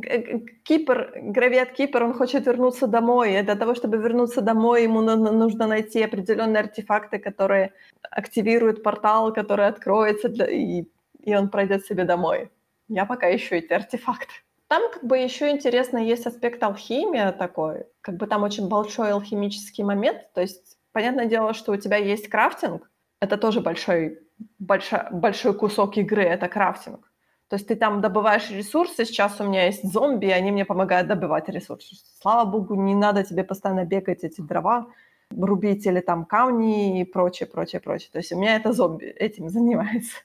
[0.63, 3.39] Кипр, Гравиат Кипр, он хочет вернуться домой.
[3.39, 7.73] И для того, чтобы вернуться домой, ему нужно найти определенные артефакты, которые
[8.09, 10.47] активируют портал, который откроется, для...
[10.47, 10.85] и...
[11.23, 12.49] и он пройдет себе домой.
[12.87, 14.33] Я пока ищу эти артефакты.
[14.67, 19.83] Там как бы еще интересно есть аспект алхимия такой, как бы там очень большой алхимический
[19.83, 22.89] момент, то есть понятное дело, что у тебя есть крафтинг,
[23.21, 24.19] это тоже большой,
[24.59, 27.06] большой, большой кусок игры, это крафтинг.
[27.49, 31.47] То есть ты там добываешь ресурсы, сейчас у меня есть зомби, они мне помогают добывать
[31.47, 31.95] ресурсы.
[32.21, 34.87] Слава богу, не надо тебе постоянно бегать эти дрова,
[35.31, 38.09] рубить или там камни и прочее, прочее, прочее.
[38.11, 40.17] То есть у меня это зомби этим занимается.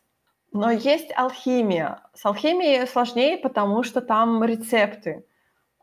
[0.52, 2.02] Но есть алхимия.
[2.14, 5.24] С алхимией сложнее, потому что там рецепты.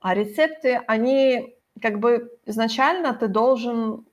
[0.02, 4.06] А рецепты, они как бы изначально ты должен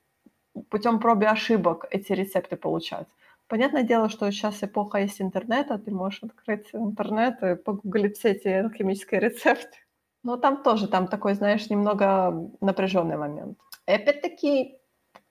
[0.71, 3.07] путем проб и ошибок эти рецепты получать.
[3.48, 8.48] Понятное дело, что сейчас эпоха есть интернета, ты можешь открыть интернет и погуглить все эти
[8.48, 9.78] алхимические рецепты.
[10.24, 13.59] Но там тоже, там такой, знаешь, немного напряженный момент.
[13.87, 14.78] И опять-таки,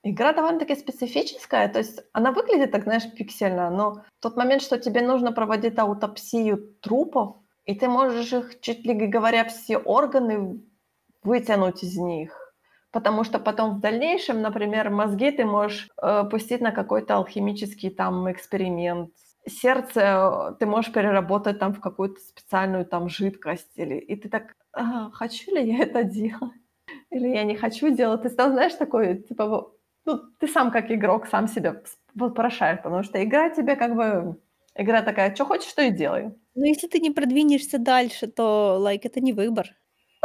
[0.02, 5.02] игра довольно-таки специфическая, то есть она выглядит так, знаешь, пиксельно, но тот момент, что тебе
[5.02, 10.62] нужно проводить аутопсию трупов, и ты можешь их, чуть ли говоря, все органы
[11.22, 12.45] вытянуть из них,
[12.96, 18.32] потому что потом в дальнейшем, например, мозги ты можешь э, пустить на какой-то алхимический там
[18.32, 19.10] эксперимент.
[19.46, 23.70] Сердце э, ты можешь переработать там в какую-то специальную там жидкость.
[23.76, 26.54] Или, и ты так, ага, хочу ли я это делать?
[27.10, 28.22] Или я не хочу делать.
[28.22, 29.70] Ты стал, знаешь, такой, типа,
[30.06, 31.82] ну, ты сам как игрок, сам себя
[32.14, 34.40] вопрошаешь, потому что игра тебе как бы...
[34.74, 36.34] Игра такая, что хочешь, то и делай.
[36.54, 39.76] Но если ты не продвинешься дальше, то, like, это не выбор.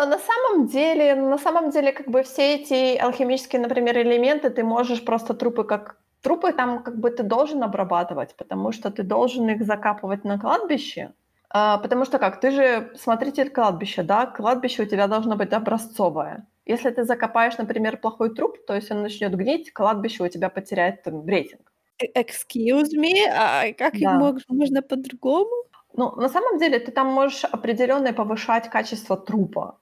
[0.02, 4.64] А на самом деле, на самом деле, как бы все эти алхимические, например, элементы, ты
[4.64, 9.48] можешь просто трупы как трупы там как бы ты должен обрабатывать, потому что ты должен
[9.50, 11.12] их закапывать на кладбище.
[11.50, 16.48] А, потому что как, ты же смотритель кладбища, да, кладбище у тебя должно быть образцовое.
[16.66, 21.04] Если ты закопаешь, например, плохой труп, то есть он начнет гнить, кладбище у тебя потеряет
[21.04, 21.72] там, рейтинг.
[22.00, 24.18] Э, Excuse me, а как Да.
[24.20, 25.52] мож- можно по-другому?
[25.94, 29.78] Ну, на самом деле, ты там можешь определенно повышать качество трупа.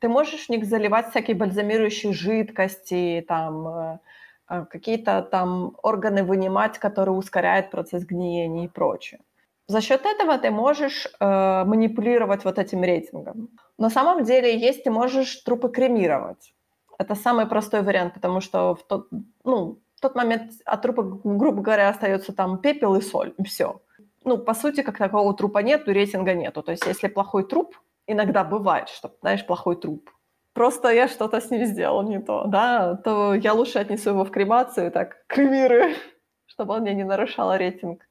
[0.00, 3.98] Ты можешь в них заливать всякие бальзамирующие жидкости, там, э,
[4.48, 9.20] э, какие-то там органы вынимать, которые ускоряют процесс гниения и прочее.
[9.66, 13.50] За счет этого ты можешь э, манипулировать вот этим рейтингом.
[13.78, 16.54] На самом деле есть, ты можешь трупы кремировать.
[16.98, 19.08] Это самый простой вариант, потому что в тот,
[19.44, 23.80] ну, в тот момент от трупа, грубо говоря, остается там пепел и соль, и все.
[24.24, 26.62] Ну, по сути, как такого трупа нету, рейтинга нету.
[26.62, 27.76] То есть если плохой труп,
[28.10, 30.10] иногда бывает, что, знаешь, плохой труп.
[30.52, 34.30] Просто я что-то с ним сделал не то, да, то я лучше отнесу его в
[34.30, 35.94] кремацию, так, кремирую,
[36.46, 38.02] чтобы он мне не нарушал рейтинг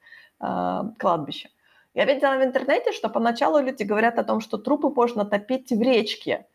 [0.42, 1.50] э, кладбища.
[1.94, 5.82] Я видела в интернете, что поначалу люди говорят о том, что трупы можно топить в
[5.82, 6.46] речке,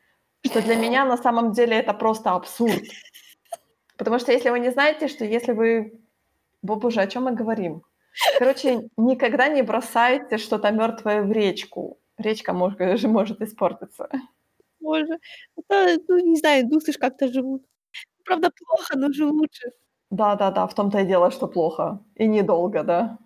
[0.46, 2.82] что для меня на самом деле это просто абсурд.
[3.96, 6.00] Потому что если вы не знаете, что если вы...
[6.66, 7.82] О, боже, о чем мы говорим?
[8.38, 11.98] Короче, никогда не бросайте что-то мертвое в речку.
[12.18, 14.08] Речка может, же может испортиться.
[14.80, 15.18] Боже,
[15.56, 17.62] это, ну, не знаю, дусы ж как-то живут.
[18.24, 19.70] Правда, плохо, но же лучше.
[20.10, 22.00] Да-да-да, в том-то и дело, что плохо.
[22.16, 23.18] И недолго, да.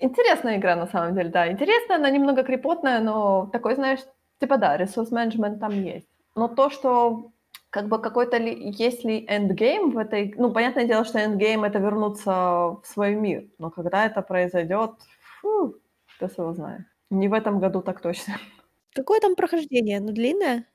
[0.00, 1.50] Интересная игра, на самом деле, да.
[1.52, 4.00] Интересная, она немного крепотная, но такой, знаешь,
[4.40, 6.08] типа, да, resource management там есть.
[6.36, 7.30] Но то, что
[7.70, 10.34] как бы какой-то ли, есть ли endgame в этой...
[10.38, 13.44] Ну, понятное дело, что endgame— это вернуться в свой мир.
[13.58, 14.92] Но когда это произойдет,
[15.40, 15.76] фу,
[16.16, 16.82] кто его знает.
[17.10, 18.34] Не в этом году так точно.
[18.94, 20.00] Какое там прохождение?
[20.00, 20.66] Ну, длинное?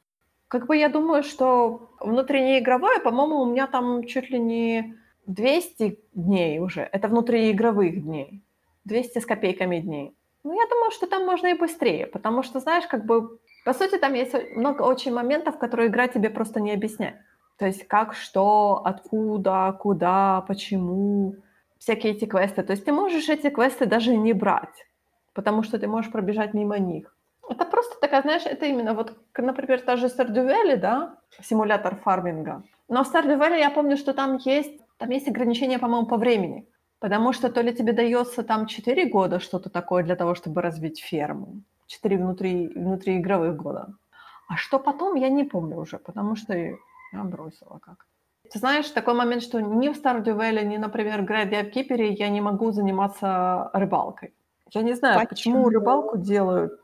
[0.48, 4.96] Как бы я думаю, что внутреннеигровое, по-моему, у меня там чуть ли не
[5.28, 6.82] 200 дней уже.
[6.82, 8.44] Это внутриигровых дней.
[8.86, 10.16] 200 с копейками дней.
[10.44, 13.98] Ну, я думаю, что там можно и быстрее, потому что, знаешь, как бы, по сути,
[13.98, 17.18] там есть много очень моментов, которые игра тебе просто не объясняет.
[17.58, 21.36] То есть как, что, откуда, куда, почему,
[21.78, 22.64] всякие эти квесты.
[22.64, 24.88] То есть ты можешь эти квесты даже не брать,
[25.34, 27.16] потому что ты можешь пробежать мимо них.
[27.50, 32.64] Это просто такая, знаешь, это именно вот, например, та же Stardew Valley, да, симулятор фарминга.
[32.88, 36.68] Но в Stardew Valley я помню, что там есть, там есть ограничения, по-моему, по времени.
[37.00, 41.02] Потому что то ли тебе дается там 4 года что-то такое для того, чтобы развить
[41.02, 41.64] ферму.
[41.88, 43.94] 4 внутри, внутриигровых года.
[44.48, 48.06] А что потом, я не помню уже, потому что я бросила как.
[48.52, 52.30] Ты знаешь, такой момент, что ни в Stardew Valley, ни, например, в Graveyard Keeper я
[52.30, 54.34] не могу заниматься рыбалкой.
[54.74, 56.80] Я не знаю, почему, почему рыбалку делают.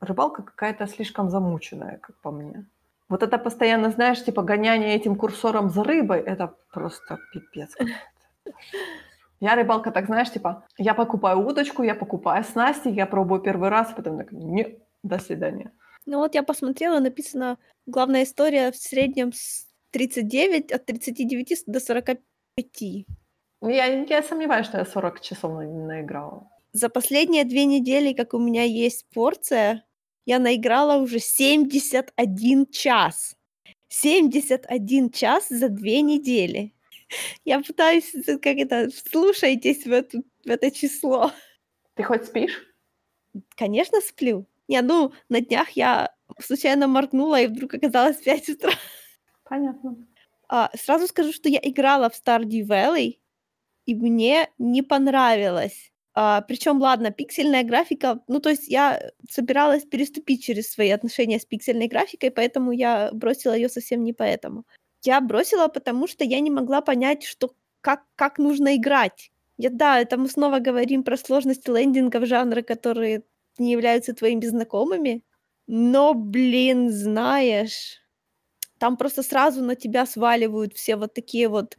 [0.00, 2.66] Рыбалка какая-то слишком замученная, как по мне.
[3.08, 7.76] Вот это постоянно, знаешь, типа гоняние этим курсором за рыбой, это просто пипец.
[9.40, 13.92] Я рыбалка, так знаешь, типа, я покупаю удочку, я покупаю снасти, я пробую первый раз,
[13.94, 15.72] потом так, не, до свидания.
[16.06, 23.06] Ну вот я посмотрела, написано, главная история в среднем с 39, от 39 до 45.
[23.60, 26.48] Ну, я, я сомневаюсь, что я 40 часов на, наиграла.
[26.72, 29.84] За последние две недели, как у меня есть порция,
[30.26, 33.36] я наиграла уже 71 час.
[33.88, 36.74] 71 час за две недели.
[37.44, 41.30] Я пытаюсь, как это, слушайтесь в, эту, в это число.
[41.94, 42.66] Ты хоть спишь?
[43.56, 44.46] Конечно, сплю.
[44.68, 48.72] Не, ну, на днях я случайно моргнула, и вдруг оказалось 5 утра.
[49.44, 49.96] Понятно.
[50.48, 53.18] А, сразу скажу, что я играла в Stardew Valley,
[53.84, 55.92] и мне не понравилось.
[56.18, 61.44] А, причем, ладно, пиксельная графика, ну, то есть я собиралась переступить через свои отношения с
[61.44, 64.64] пиксельной графикой, поэтому я бросила ее совсем не поэтому.
[65.04, 67.52] Я бросила, потому что я не могла понять, что
[67.82, 69.30] как, как нужно играть.
[69.58, 73.22] Я, да, это мы снова говорим про сложности лендингов жанра, которые
[73.58, 75.22] не являются твоими знакомыми,
[75.66, 78.00] но, блин, знаешь,
[78.78, 81.76] там просто сразу на тебя сваливают все вот такие вот,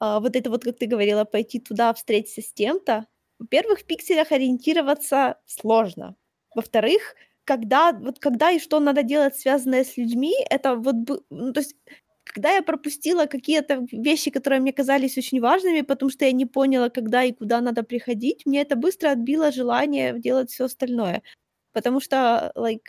[0.00, 3.06] а, вот это вот, как ты говорила, пойти туда, встретиться с тем-то.
[3.38, 6.16] Во-первых, в пикселях ориентироваться сложно.
[6.54, 7.14] Во-вторых,
[7.44, 10.96] когда, вот когда и что надо делать, связанное с людьми, это вот,
[11.30, 11.76] ну, то есть
[12.24, 16.90] когда я пропустила какие-то вещи, которые мне казались очень важными, потому что я не поняла,
[16.90, 21.22] когда и куда надо приходить, мне это быстро отбило желание делать все остальное.
[21.72, 22.82] Потому что, like,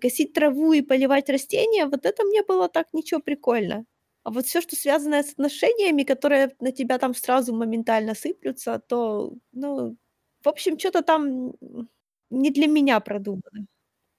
[0.00, 3.84] косить траву и поливать растения, вот это мне было так ничего прикольно.
[4.24, 9.34] А вот все, что связано с отношениями, которые на тебя там сразу моментально сыплются, то,
[9.52, 9.96] ну,
[10.42, 11.52] в общем, что-то там
[12.30, 13.66] не для меня продумано.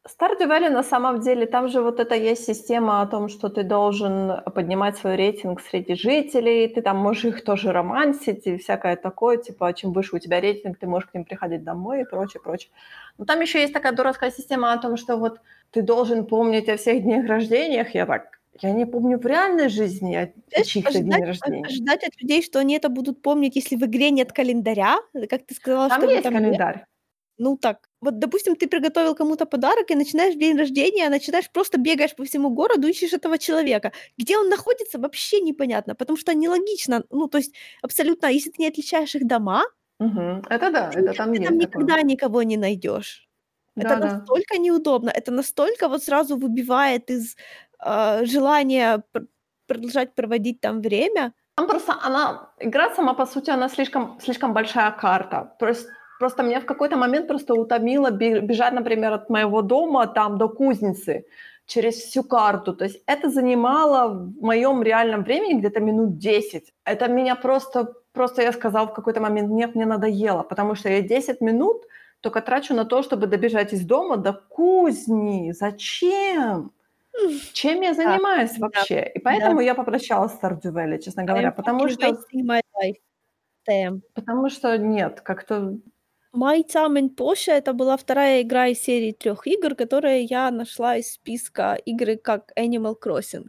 [0.07, 3.63] Stardew Valley на самом деле, там же вот это есть система о том, что ты
[3.63, 9.37] должен поднимать свой рейтинг среди жителей, ты там можешь их тоже романсить и всякое такое,
[9.37, 12.71] типа, чем выше у тебя рейтинг, ты можешь к ним приходить домой и прочее, прочее.
[13.17, 15.39] Но там еще есть такая дурацкая система о том, что вот
[15.71, 20.15] ты должен помнить о всех днях рождениях, я так, я не помню в реальной жизни
[20.15, 21.65] о, чьих-то дней рождения.
[21.65, 24.97] Ожидать от людей, что они это будут помнить, если в игре нет календаря,
[25.29, 26.75] как ты сказала, там что есть там календарь.
[26.77, 26.85] Нет?
[27.37, 32.15] Ну так, вот, допустим, ты приготовил кому-то подарок и начинаешь день рождения, начинаешь просто бегаешь
[32.15, 33.91] по всему городу, ищешь этого человека.
[34.17, 37.03] Где он находится, вообще непонятно, потому что нелогично.
[37.11, 39.63] Ну, то есть абсолютно, если ты не отличаешь их дома,
[39.99, 40.41] угу.
[40.49, 41.49] это да, это там ты есть.
[41.49, 42.03] там никогда такое.
[42.03, 43.27] никого не найдешь.
[43.75, 44.13] Да, это да.
[44.13, 47.35] настолько неудобно, это настолько вот сразу выбивает из
[47.83, 49.27] э, желания пр-
[49.67, 51.33] продолжать проводить там время.
[51.55, 55.55] Там просто она, игра сама, по сути, она слишком, слишком большая карта.
[55.59, 55.67] То
[56.19, 61.25] Просто меня в какой-то момент просто утомило бежать, например, от моего дома там до кузницы
[61.65, 62.73] через всю карту.
[62.73, 66.73] То есть это занимало в моем реальном времени где-то минут 10.
[66.85, 71.01] Это меня просто, просто я сказала в какой-то момент, нет, мне надоело, потому что я
[71.01, 71.83] 10 минут
[72.21, 75.51] только трачу на то, чтобы добежать из дома до кузни.
[75.51, 76.71] Зачем?
[77.53, 78.95] Чем я занимаюсь да, вообще?
[78.95, 79.63] Да, И поэтому да.
[79.63, 82.17] я попрощалась с Stardew Valley, честно говоря, потому что...
[84.13, 85.77] Потому что нет, как-то
[86.35, 90.97] My Time in Porsche это была вторая игра из серии трех игр, которые я нашла
[90.97, 93.47] из списка игры как Animal Crossing.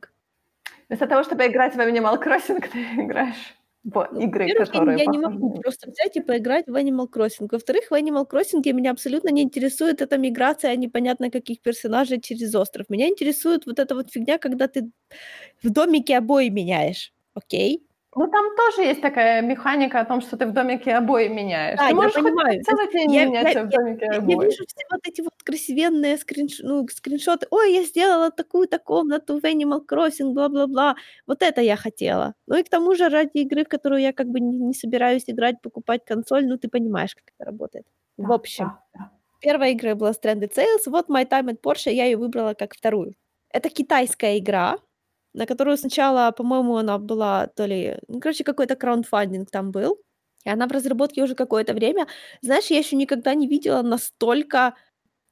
[0.89, 3.56] Вместо того, чтобы играть в Animal Crossing, ты играешь
[3.87, 7.49] в ну, игры, которые я, я не могу просто взять и поиграть в Animal Crossing.
[7.51, 12.87] Во-вторых, в Animal Crossing меня абсолютно не интересует эта миграция непонятно каких персонажей через остров.
[12.89, 14.91] Меня интересует вот эта вот фигня, когда ты
[15.62, 17.12] в домике обои меняешь.
[17.34, 17.86] Окей?
[18.19, 21.79] Ну, там тоже есть такая механика о том, что ты в домике обои меняешь.
[21.79, 22.64] Да, ты можешь я понимаю.
[22.64, 24.37] целый день я, меняться я, в домике я, обои.
[24.37, 26.61] Я вижу все вот эти вот красивенные скринш...
[26.61, 27.47] ну, скриншоты.
[27.51, 30.97] Ой, я сделала такую-то комнату в Animal Crossing, бла-бла-бла.
[31.27, 32.33] Вот это я хотела.
[32.47, 35.25] Ну и к тому же ради игры, в которую я как бы не, не собираюсь
[35.27, 37.85] играть, покупать консоль, ну ты понимаешь, как это работает.
[38.17, 38.64] Да, в общем,
[38.95, 39.11] да, да.
[39.41, 43.12] первая игра была Stranded Sales, вот My Time at Porsche, я ее выбрала как вторую.
[43.51, 44.79] Это китайская игра,
[45.37, 49.99] на которую сначала, по-моему, она была то ли, ну, короче, какой-то краундфандинг там был,
[50.45, 52.07] и она в разработке уже какое-то время.
[52.43, 54.74] Знаешь, я еще никогда не видела настолько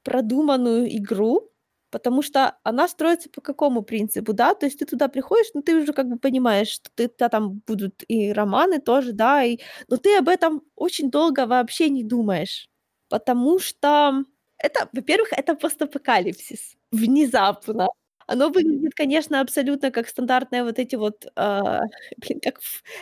[0.05, 1.51] продуманную игру,
[1.91, 4.55] потому что она строится по какому принципу, да?
[4.55, 7.63] То есть ты туда приходишь, ну, ты уже как бы понимаешь, что ты, да, там
[7.67, 9.59] будут и романы тоже, да, и...
[9.89, 12.69] но ты об этом очень долго вообще не думаешь,
[13.09, 14.25] потому что
[14.59, 17.89] это, во-первых, это постапокалипсис внезапно.
[18.27, 21.81] Оно выглядит, конечно, абсолютно как стандартные вот эти вот, а,
[22.19, 22.61] блин, как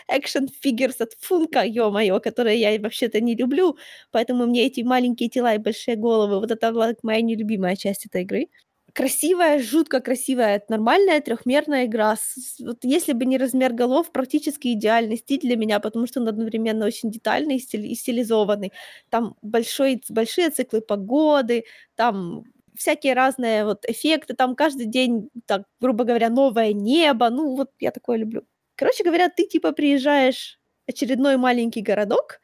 [0.08, 3.76] экшен figures от Функа, ё-моё, которые я вообще-то не люблю,
[4.10, 8.22] поэтому мне эти маленькие тела и большие головы, вот это вот моя нелюбимая часть этой
[8.22, 8.48] игры.
[8.94, 12.14] Красивая, жутко красивая, нормальная трехмерная игра.
[12.16, 16.28] С вот если бы не размер голов, практически идеальный стиль для меня, потому что он
[16.28, 18.70] одновременно очень детальный и стили и стилизованный.
[19.08, 21.64] Там большой большие циклы погоды,
[21.96, 22.44] там
[22.76, 27.90] всякие разные вот эффекты, там каждый день, так, грубо говоря, новое небо, ну вот я
[27.90, 28.42] такое люблю.
[28.76, 32.40] Короче говоря, ты типа приезжаешь в очередной маленький городок,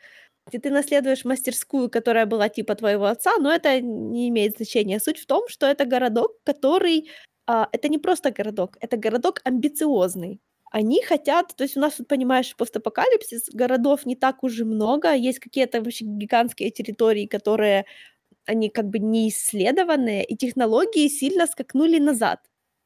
[0.46, 5.00] где ты наследуешь мастерскую, которая была типа твоего отца, но это не имеет значения.
[5.00, 7.10] Суть в том, что это городок, который...
[7.46, 10.40] А, это не просто городок, это городок амбициозный.
[10.70, 15.38] Они хотят, то есть у нас тут, понимаешь, постапокалипсис, городов не так уже много, есть
[15.38, 17.86] какие-то вообще гигантские территории, которые
[18.48, 22.40] они как бы не исследованные, и технологии сильно скакнули назад.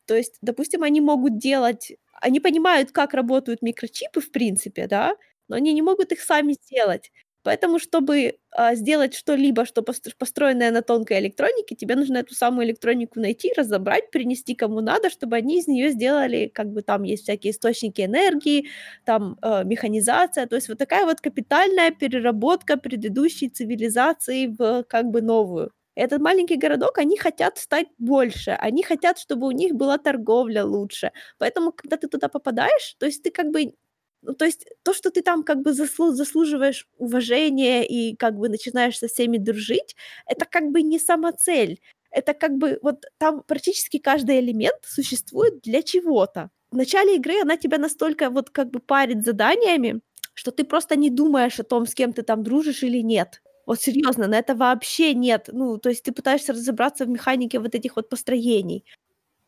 [0.06, 5.16] То есть, допустим, они могут делать, они понимают, как работают микрочипы, в принципе, да,
[5.48, 7.12] но они не могут их сами сделать.
[7.43, 13.20] Поэтому, чтобы а, сделать что-либо, что построенное на тонкой электронике, тебе нужно эту самую электронику
[13.20, 17.53] найти, разобрать, принести кому надо, чтобы они из нее сделали, как бы там есть всякие
[17.53, 18.68] источники энергии,
[19.05, 25.22] там э, механизация, то есть вот такая вот капитальная переработка предыдущей цивилизации в как бы
[25.22, 25.72] новую.
[25.95, 31.12] Этот маленький городок, они хотят стать больше, они хотят, чтобы у них была торговля лучше.
[31.38, 33.74] Поэтому, когда ты туда попадаешь, то есть ты как бы
[34.22, 38.48] ну, то есть то, что ты там как бы заслу заслуживаешь уважения и как бы
[38.48, 39.96] начинаешь со всеми дружить,
[40.26, 41.80] это как бы не самоцель.
[42.10, 46.50] Это как бы вот там практически каждый элемент существует для чего-то.
[46.70, 50.00] В начале игры она тебя настолько вот как бы парит заданиями,
[50.34, 53.42] что ты просто не думаешь о том, с кем ты там дружишь или нет.
[53.66, 55.48] Вот серьезно, на это вообще нет.
[55.52, 58.84] Ну, то есть ты пытаешься разобраться в механике вот этих вот построений.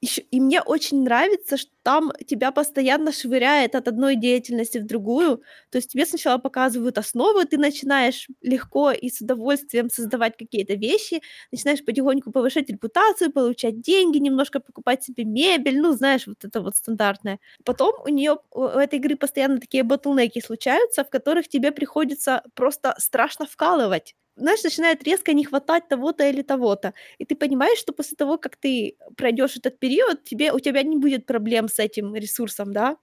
[0.02, 5.42] Ещё и мне очень нравится, что там тебя постоянно швыряет от одной деятельности в другую.
[5.70, 11.22] То есть тебе сначала показывают основы, ты начинаешь легко и с удовольствием создавать какие-то вещи,
[11.52, 16.76] начинаешь потихоньку повышать репутацию, получать деньги, немножко покупать себе мебель, ну, знаешь, вот это вот
[16.76, 17.38] стандартное.
[17.64, 22.94] Потом у неё, у этой игры постоянно такие ботлнеки случаются, в которых тебе приходится просто
[22.98, 26.92] страшно вкалывать знаешь, начинает резко не хватать того-то или того-то.
[27.18, 30.96] И ты понимаешь, что после того, как ты пройдешь этот период, тебе, у тебя не
[30.96, 32.96] будет проблем с этим ресурсом, да?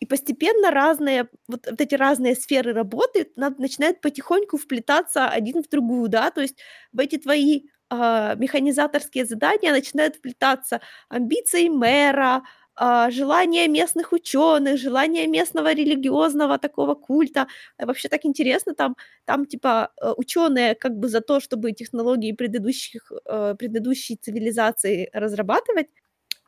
[0.00, 6.08] И постепенно разные, вот, вот эти разные сферы работы начинают потихоньку вплетаться один в другую,
[6.08, 6.56] да, то есть
[6.92, 12.42] в эти твои э, механизаторские задания начинают вплетаться амбиции мэра,
[12.78, 17.46] а, желание местных ученых, желание местного религиозного такого культа.
[17.78, 22.32] А вообще так интересно, там, там типа э, ученые как бы за то, чтобы технологии
[22.32, 25.88] предыдущих, э, предыдущей цивилизации разрабатывать,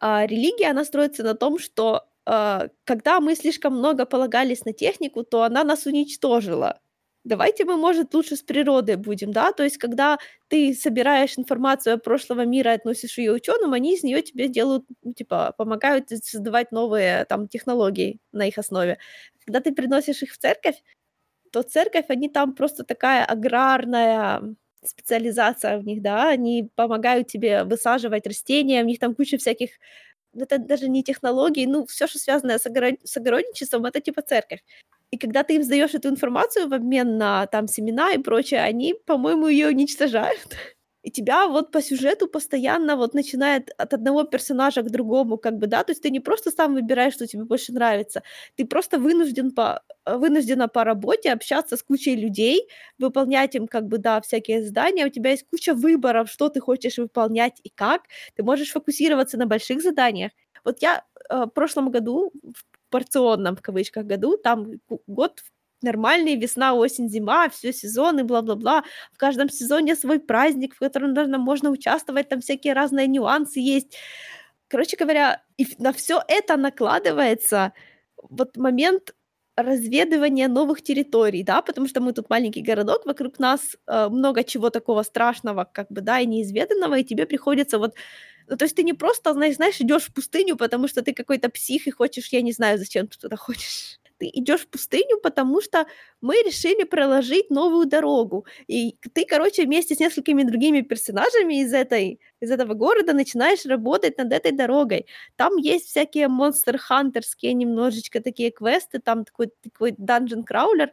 [0.01, 5.25] а религия, она строится на том, что э, когда мы слишком много полагались на технику,
[5.25, 6.81] то она нас уничтожила
[7.29, 10.19] давайте мы, может, лучше с природой будем, да, то есть когда
[10.49, 14.85] ты собираешь информацию о прошлого мира и относишь ее ученым, они из нее тебе делают,
[15.03, 18.99] ну, типа, помогают создавать новые там технологии на их основе.
[19.45, 20.83] Когда ты приносишь их в церковь,
[21.53, 24.43] то церковь, они там просто такая аграрная
[24.85, 29.71] специализация в них, да, они помогают тебе высаживать растения, у них там куча всяких
[30.37, 32.95] это даже не технологии, ну, все, что связано с, огород...
[33.05, 34.63] с огородничеством, это типа церковь.
[35.11, 38.95] И когда ты им сдаешь эту информацию в обмен на там семена и прочее, они,
[39.07, 40.57] по-моему, ее уничтожают.
[41.09, 45.67] И тебя вот по сюжету постоянно вот начинает от одного персонажа к другому, как бы,
[45.67, 48.23] да, то есть ты не просто сам выбираешь, что тебе больше нравится,
[48.57, 53.97] ты просто вынужден по, вынуждена по работе общаться с кучей людей, выполнять им, как бы,
[53.99, 58.03] да, всякие задания, у тебя есть куча выборов, что ты хочешь выполнять и как,
[58.37, 60.33] ты можешь фокусироваться на больших заданиях.
[60.65, 64.73] Вот я э, в прошлом году, в порционном, в кавычках, году, там
[65.07, 65.41] год
[65.83, 68.85] нормальный, весна, осень, зима, все сезоны, бла-бла-бла.
[69.13, 73.97] В каждом сезоне свой праздник, в котором даже можно участвовать, там всякие разные нюансы есть.
[74.69, 77.73] Короче говоря, и на все это накладывается
[78.29, 79.15] вот момент
[79.57, 84.71] разведывания новых территорий, да, потому что мы тут маленький городок, вокруг нас э, много чего
[84.71, 87.95] такого страшного, как бы, да, и неизведанного, и тебе приходится вот
[88.49, 91.51] Ну, то есть ты не просто, знаешь, знаешь идешь в пустыню, потому что ты какой-то
[91.51, 95.61] псих и хочешь, я не знаю, зачем ты туда хочешь ты идешь в пустыню, потому
[95.61, 95.87] что
[96.21, 98.47] мы решили проложить новую дорогу.
[98.67, 104.19] И ты, короче, вместе с несколькими другими персонажами из, этой, из этого города начинаешь работать
[104.19, 105.07] над этой дорогой.
[105.37, 110.91] Там есть всякие монстр-хантерские немножечко такие квесты, там такой, такой dungeon crawler.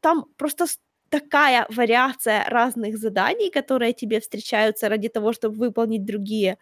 [0.00, 0.66] Там просто
[1.10, 6.58] такая вариация разных заданий, которые тебе встречаются ради того, чтобы выполнить другие,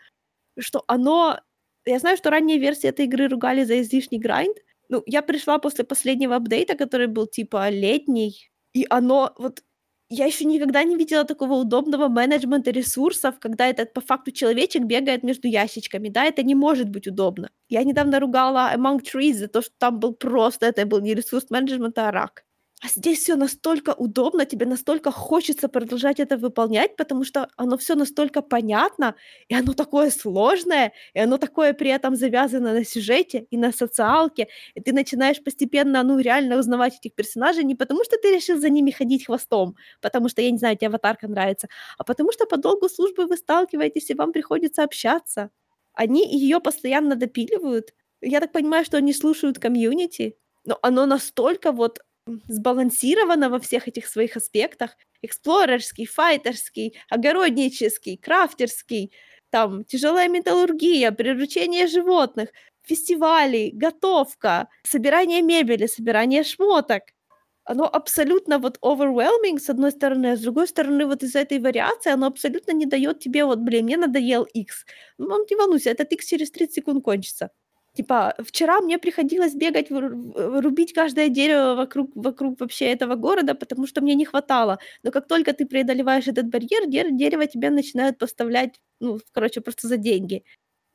[0.59, 1.41] что оно...
[1.85, 4.57] Я знаю, что ранние версии этой игры ругали за излишний грайнд,
[4.89, 9.63] ну, я пришла после последнего апдейта, который был типа летний, и оно вот
[10.09, 15.25] я еще никогда не видела такого удобного менеджмента ресурсов, когда этот по факту человечек бегает
[15.25, 16.09] между ящичками.
[16.09, 17.51] Да, это не может быть удобно.
[17.69, 21.51] Я недавно ругала Among Trees за то, что там был просто, это был не ресурс
[21.51, 22.46] менеджмента, а рак.
[22.83, 27.95] А здесь все настолько удобно, тебе настолько хочется продолжать это выполнять, потому что оно все
[27.95, 29.15] настолько понятно,
[29.49, 34.49] и оно такое сложное, и оно такое при этом завязано на сюжете и на социалке,
[34.75, 38.69] и ты начинаешь постепенно, ну, реально узнавать этих персонажей не потому, что ты решил за
[38.69, 42.59] ними ходить хвостом, потому что, я не знаю, тебе аватарка нравится, а потому что по
[42.59, 45.49] долгу службы вы сталкиваетесь, и вам приходится общаться.
[45.95, 47.95] Они ее постоянно допиливают.
[48.21, 52.01] Я так понимаю, что они слушают комьюнити, но оно настолько вот
[52.49, 54.97] сбалансировано во всех этих своих аспектах.
[55.23, 59.13] Эксплорерский, файтерский, огороднический, крафтерский,
[59.51, 62.51] там, тяжелая металлургия, приручение животных,
[62.83, 67.03] фестивали, готовка, собирание мебели, собирание шмоток.
[67.65, 72.13] Оно абсолютно вот overwhelming, с одной стороны, а с другой стороны, вот из-за этой вариации
[72.13, 74.85] оно абсолютно не дает тебе, вот, блин, мне надоел X.
[75.19, 77.51] Ну, не волнуйся, этот X через 30 секунд кончится.
[77.97, 84.03] Типа, вчера мне приходилось бегать, рубить каждое дерево вокруг, вокруг вообще этого города, потому что
[84.03, 84.79] мне не хватало.
[85.03, 89.97] Но как только ты преодолеваешь этот барьер, дерево тебе начинают поставлять, ну, короче, просто за
[89.97, 90.45] деньги.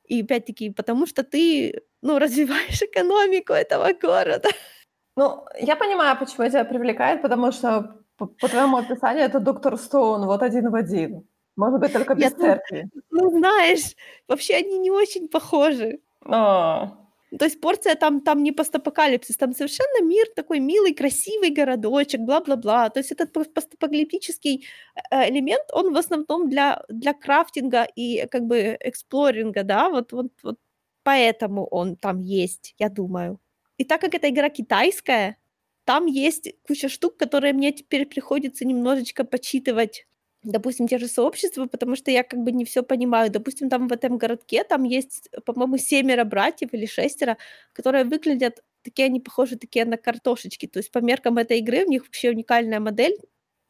[0.05, 4.49] И опять-таки, потому что ты, ну, развиваешь экономику этого города.
[5.17, 10.27] Ну, я понимаю, почему тебя привлекает, потому что по, по твоему описанию это доктор Стоун
[10.27, 11.27] вот один в один.
[11.55, 12.89] Может быть, только без я, церкви.
[13.09, 13.95] Ну, знаешь,
[14.27, 15.99] вообще они не очень похожи.
[16.25, 16.97] А.
[17.39, 22.89] То есть порция там, там не постапокалипсис, там совершенно мир такой милый, красивый городочек, бла-бла-бла.
[22.89, 24.65] То есть этот постапокалиптический
[25.11, 30.31] э, элемент, он в основном для, для крафтинга и как бы эксплоринга, да, вот, вот,
[30.43, 30.57] вот
[31.03, 33.39] поэтому он там есть, я думаю.
[33.77, 35.37] И так как эта игра китайская,
[35.85, 40.05] там есть куча штук, которые мне теперь приходится немножечко почитывать
[40.43, 43.31] допустим, те же сообщества, потому что я как бы не все понимаю.
[43.31, 47.37] Допустим, там в этом городке там есть, по-моему, семеро братьев или шестеро,
[47.73, 50.67] которые выглядят такие, они похожи такие на картошечки.
[50.67, 53.17] То есть по меркам этой игры у них вообще уникальная модель.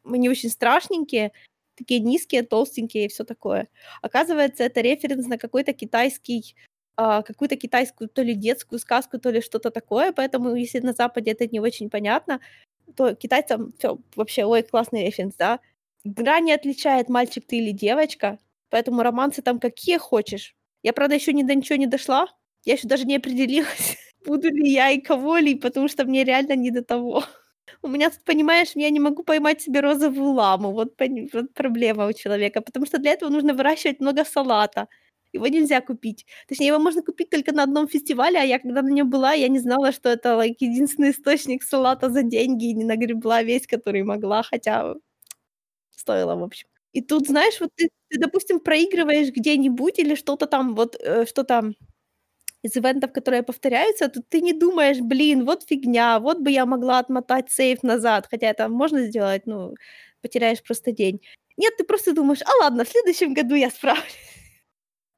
[0.06, 1.32] Они очень страшненькие,
[1.76, 3.68] такие низкие, толстенькие и все такое.
[4.02, 6.56] Оказывается, это референс на какой-то китайский
[6.98, 11.32] а, какую-то китайскую то ли детскую сказку, то ли что-то такое, поэтому если на Западе
[11.32, 12.42] это не очень понятно,
[12.96, 15.60] то китайцам все вообще, ой, классный референс, да,
[16.06, 18.40] Игра не отличает, мальчик ты или девочка,
[18.70, 20.56] поэтому романсы там какие хочешь.
[20.84, 22.28] Я, правда, еще ни до ничего не дошла.
[22.66, 26.56] Я еще даже не определилась, буду ли я и кого ли, потому что мне реально
[26.56, 27.24] не до того.
[27.84, 30.72] У меня тут, понимаешь, я не могу поймать себе розовую ламу.
[30.74, 30.94] Вот,
[31.34, 32.62] вот проблема у человека.
[32.62, 34.88] Потому что для этого нужно выращивать много салата.
[35.34, 36.26] Его нельзя купить.
[36.48, 39.48] Точнее, его можно купить только на одном фестивале, а я когда на нем была, я
[39.48, 44.04] не знала, что это like, единственный источник салата за деньги, и не нагребла весь, который
[44.04, 44.96] могла, хотя
[45.96, 46.68] стоило, в общем.
[46.94, 51.74] И тут, знаешь, вот ты, ты допустим, проигрываешь где-нибудь или что-то там, вот э, что-то
[52.64, 57.00] из ивентов, которые повторяются, то ты не думаешь, блин, вот фигня, вот бы я могла
[57.00, 59.76] отмотать сейф назад, хотя это можно сделать, ну,
[60.22, 61.22] потеряешь просто день.
[61.58, 64.04] Нет, ты просто думаешь, а ладно, в следующем году я справлюсь.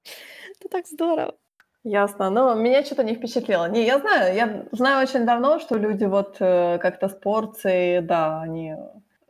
[0.60, 1.38] Это так здорово.
[1.84, 2.30] Ясно.
[2.30, 3.70] Но меня что-то не впечатлило.
[3.70, 8.42] Не, я знаю, я знаю очень давно, что люди вот э, как-то с порцией, да,
[8.42, 8.76] они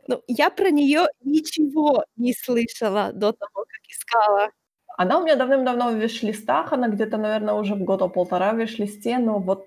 [0.08, 4.50] ну, я про нее ничего не слышала до того, как искала.
[4.96, 9.18] Она у меня давным-давно в виш-листах, она где-то, наверное, уже в года полтора в виш-листе,
[9.18, 9.66] но вот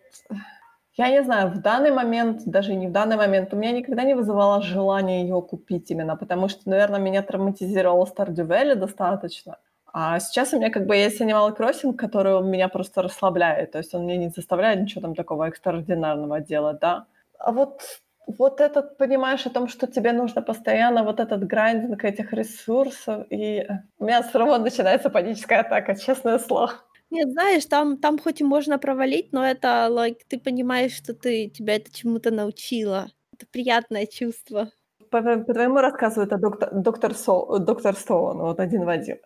[0.97, 4.15] я не знаю, в данный момент, даже не в данный момент, у меня никогда не
[4.15, 9.57] вызывало желание ее купить именно, потому что, наверное, меня травматизировало Stardew Valley достаточно.
[9.93, 13.93] А сейчас у меня как бы есть Animal Crossing, который меня просто расслабляет, то есть
[13.93, 17.05] он меня не заставляет ничего там такого экстраординарного делать, да.
[17.39, 17.81] А вот
[18.27, 23.65] вот этот, понимаешь, о том, что тебе нужно постоянно вот этот грайндинг этих ресурсов, и
[23.97, 26.73] у меня все равно начинается паническая атака, честное слово.
[27.09, 31.47] Нет, знаешь, там, там хоть и можно провалить, но это, like, ты понимаешь, что ты,
[31.49, 33.07] тебя это чему-то научила.
[33.33, 34.71] Это приятное чувство.
[35.09, 39.17] По, по твоему рассказу это доктор, доктор, Со, доктор Стоун, вот один в один.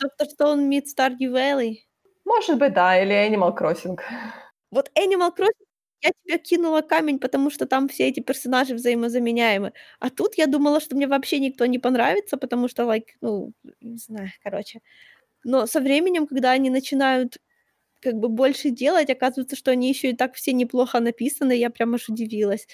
[0.00, 1.78] Doctor Stone meets Stardew Valley?
[2.24, 3.98] Может быть, да, или Animal Crossing.
[4.70, 5.64] Вот Animal Crossing
[6.04, 9.72] я тебе кинула камень, потому что там все эти персонажи взаимозаменяемы.
[10.00, 13.96] А тут я думала, что мне вообще никто не понравится, потому что, like, ну, не
[13.96, 14.80] знаю, короче.
[15.44, 17.38] Но со временем, когда они начинают
[18.00, 21.94] как бы больше делать, оказывается, что они еще и так все неплохо написаны, я прям
[21.94, 22.66] аж удивилась.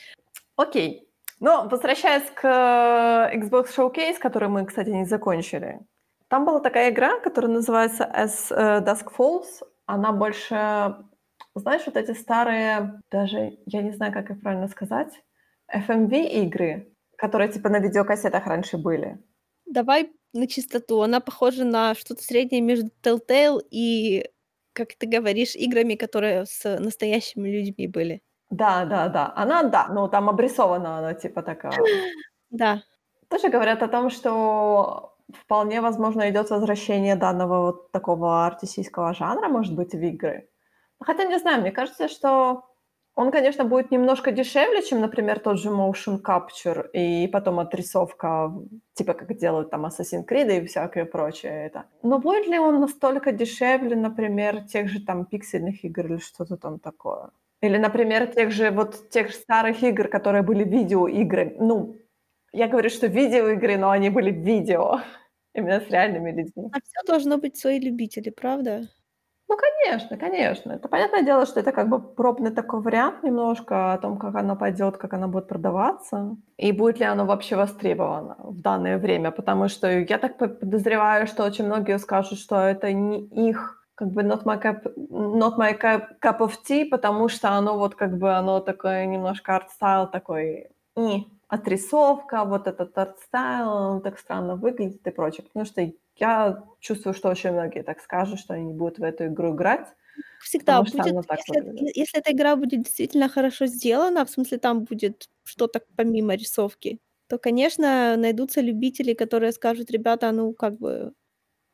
[0.56, 1.08] Окей.
[1.38, 5.78] Но возвращаясь к э, Xbox Showcase, который мы, кстати, не закончили.
[6.28, 9.62] Там была такая игра, которая называется As э, Dusk Falls.
[9.86, 10.96] Она больше
[11.54, 15.12] знаешь, вот эти старые, даже я не знаю, как их правильно сказать,
[15.74, 19.18] FMV-игры, которые типа на видеокассетах раньше были.
[19.66, 21.02] Давай на чистоту.
[21.02, 24.30] Она похожа на что-то среднее между Telltale и,
[24.72, 28.22] как ты говоришь, играми, которые с настоящими людьми были.
[28.50, 29.32] Да, да, да.
[29.36, 31.72] Она, да, ну там обрисована она типа такая.
[32.50, 32.82] Да.
[33.28, 39.76] Тоже говорят о том, что вполне возможно идет возвращение данного вот такого артистического жанра, может
[39.76, 40.48] быть, в игры.
[41.00, 42.64] Хотя не знаю, мне кажется, что
[43.14, 48.52] он, конечно, будет немножко дешевле, чем, например, тот же motion capture и потом отрисовка,
[48.94, 51.84] типа как делают там Assassin's Creed и всякое прочее это.
[52.02, 56.78] Но будет ли он настолько дешевле, например, тех же там пиксельных игр или что-то там
[56.78, 57.30] такое?
[57.62, 61.56] Или, например, тех же вот тех же старых игр, которые были видеоигры.
[61.58, 61.96] Ну,
[62.52, 65.00] я говорю, что видеоигры, но они были видео.
[65.54, 66.70] Именно с реальными людьми.
[66.72, 68.88] А все должно быть свои любители, правда?
[69.50, 70.72] Ну, конечно, конечно.
[70.72, 74.54] Это понятное дело, что это как бы пробный такой вариант немножко о том, как оно
[74.54, 79.68] пойдет, как оно будет продаваться, и будет ли оно вообще востребовано в данное время, потому
[79.68, 84.44] что я так подозреваю, что очень многие скажут, что это не их как бы not
[84.44, 85.76] my cup, not my
[86.22, 90.70] cup of tea, потому что оно вот как бы оно такое немножко art style такой,
[90.96, 95.44] и отрисовка, вот этот art style, он так странно выглядит и прочее.
[95.44, 95.82] Потому что
[96.16, 99.88] я чувствую, что очень многие так скажут, что они не будут в эту игру играть.
[100.40, 105.82] Всегда будет, если, если эта игра будет действительно хорошо сделана, в смысле там будет что-то
[105.96, 106.98] помимо рисовки,
[107.28, 111.12] то, конечно, найдутся любители, которые скажут, ребята, ну как бы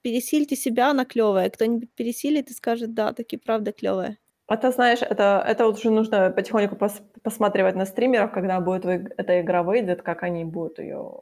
[0.03, 1.51] пересильте себя, она клевая.
[1.51, 4.19] Кто-нибудь пересилит и скажет, да, таки правда клевая.
[4.49, 9.65] Это, знаешь, это, это уже нужно потихоньку пос, посматривать на стримеров, когда будет эта игра
[9.65, 11.21] выйдет, как они будут ее,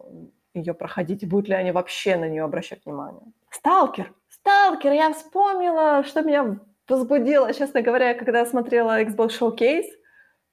[0.54, 3.22] ее проходить, будут ли они вообще на нее обращать внимание.
[3.50, 4.12] Сталкер!
[4.28, 4.92] Сталкер!
[4.92, 9.88] Я вспомнила, что меня возбудило, честно говоря, когда я смотрела Xbox Showcase,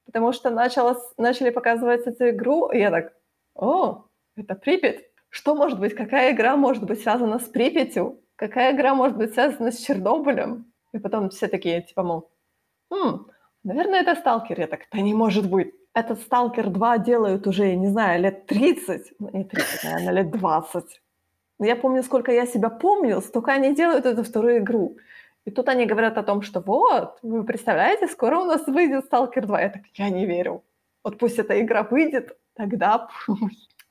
[0.06, 3.14] потому что начала, начали показывать эту игру, и я так,
[3.56, 5.06] о, это Припять.
[5.30, 5.96] Что может быть?
[5.96, 8.22] Какая игра может быть связана с Припятью?
[8.36, 10.74] Какая игра может быть связана с Чернобылем?
[10.94, 12.32] И потом все такие, типа, мол,
[12.92, 13.28] Хм,
[13.64, 14.60] наверное, это «Сталкер».
[14.60, 15.74] Я так, да не может быть.
[15.94, 19.14] Этот «Сталкер 2» делают уже, не знаю, лет 30.
[19.20, 21.02] Ну, не 30, наверное, лет 20.
[21.60, 24.98] Но я помню, сколько я себя помнил, столько они делают эту вторую игру.
[25.46, 29.46] И тут они говорят о том, что вот, вы представляете, скоро у нас выйдет «Сталкер
[29.46, 29.62] 2».
[29.62, 30.64] Я так, я не верю.
[31.04, 33.08] Вот пусть эта игра выйдет, тогда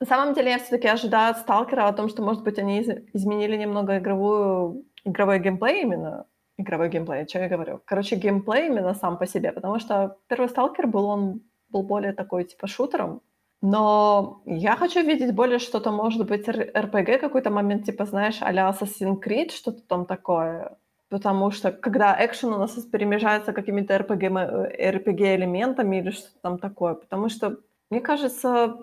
[0.01, 2.81] На самом деле я все-таки ожидаю от «Сталкера» о том, что, может быть, они
[3.13, 6.25] изменили немного игровую, игровой геймплей именно,
[6.57, 7.81] игровой геймплей, что я говорю?
[7.85, 11.41] Короче, геймплей именно сам по себе, потому что первый Сталкер был, он
[11.71, 13.21] был более такой, типа, шутером,
[13.61, 19.21] но я хочу видеть более что-то, может быть, RPG какой-то момент, типа, знаешь, а-ля Assassin's
[19.21, 20.77] Creed, что-то там такое.
[21.09, 26.95] Потому что когда экшен у нас перемежается какими-то RPG, RPG-элементами или что-то там такое.
[26.95, 27.57] Потому что,
[27.89, 28.77] мне кажется,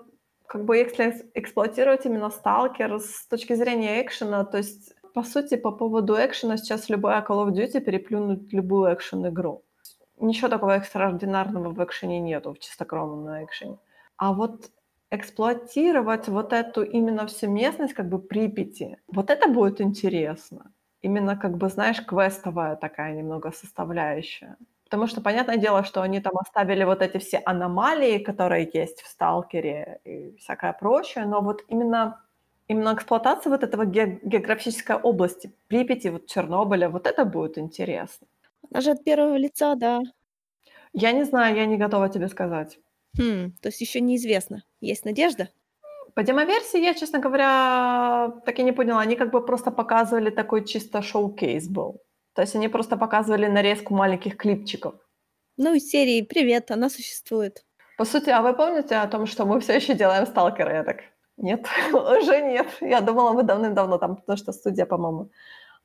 [0.45, 5.71] как бы если эксплуатировать именно Сталкер с точки зрения экшена, то есть по сути, по
[5.71, 9.63] поводу экшена сейчас любая Call of Duty переплюнут любую экшен-игру.
[10.19, 13.77] Ничего такого экстраординарного в экшене нету, в чистокровном экшене.
[14.17, 14.69] А вот
[15.11, 20.71] эксплуатировать вот эту именно всю местность, как бы Припяти, вот это будет интересно.
[21.01, 24.57] Именно, как бы, знаешь, квестовая такая немного составляющая.
[24.83, 29.07] Потому что, понятное дело, что они там оставили вот эти все аномалии, которые есть в
[29.07, 32.21] Сталкере и всякое прочее, но вот именно
[32.67, 38.27] именно эксплуатация вот этого ге- географической области, Припяти, вот Чернобыля, вот это будет интересно.
[38.69, 40.01] Она же от первого лица, да.
[40.93, 42.79] Я не знаю, я не готова тебе сказать.
[43.17, 44.63] Хм, то есть еще неизвестно.
[44.81, 45.49] Есть надежда?
[46.15, 49.01] По демоверсии я, честно говоря, так и не поняла.
[49.01, 52.01] Они как бы просто показывали такой чисто шоу-кейс был.
[52.33, 54.95] То есть они просто показывали нарезку маленьких клипчиков.
[55.57, 57.65] Ну, из серии «Привет, она существует».
[57.97, 60.73] По сути, а вы помните о том, что мы все еще делаем сталкеры?
[60.73, 60.97] Я так,
[61.35, 62.67] нет, уже нет.
[62.81, 65.31] Я думала, мы давным-давно там, потому что студия, по-моему,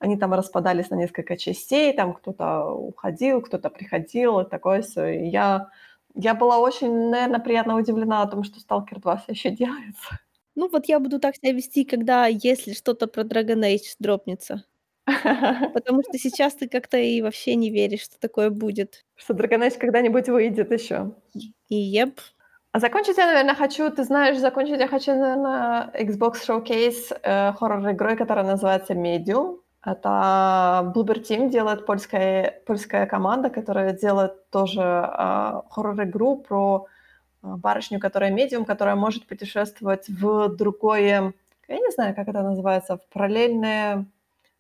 [0.05, 5.07] они там распадались на несколько частей, там кто-то уходил, кто-то приходил, и такое все.
[5.07, 5.69] И я,
[6.15, 10.19] я была очень, наверное, приятно удивлена о том, что Stalker 2 все еще делается.
[10.57, 14.65] Ну вот я буду так себя вести, когда если что-то про Dragon Age дропнется.
[15.07, 19.05] Потому что сейчас ты как-то и вообще не веришь, что такое будет.
[19.17, 21.15] Что Dragon Age когда-нибудь выйдет еще.
[21.69, 22.21] И еп.
[22.73, 28.17] А закончить я, наверное, хочу, ты знаешь, закончить я хочу, наверное, Xbox Showcase э, хоррор-игрой,
[28.17, 29.61] которая называется Medium.
[29.85, 36.87] Это Bloober Team делает польская, польская команда, которая делает тоже э, хоррор-игру про
[37.43, 41.35] э, барышню, которая медиум, которая может путешествовать в другое,
[41.69, 44.07] я не знаю, как это называется, в параллельное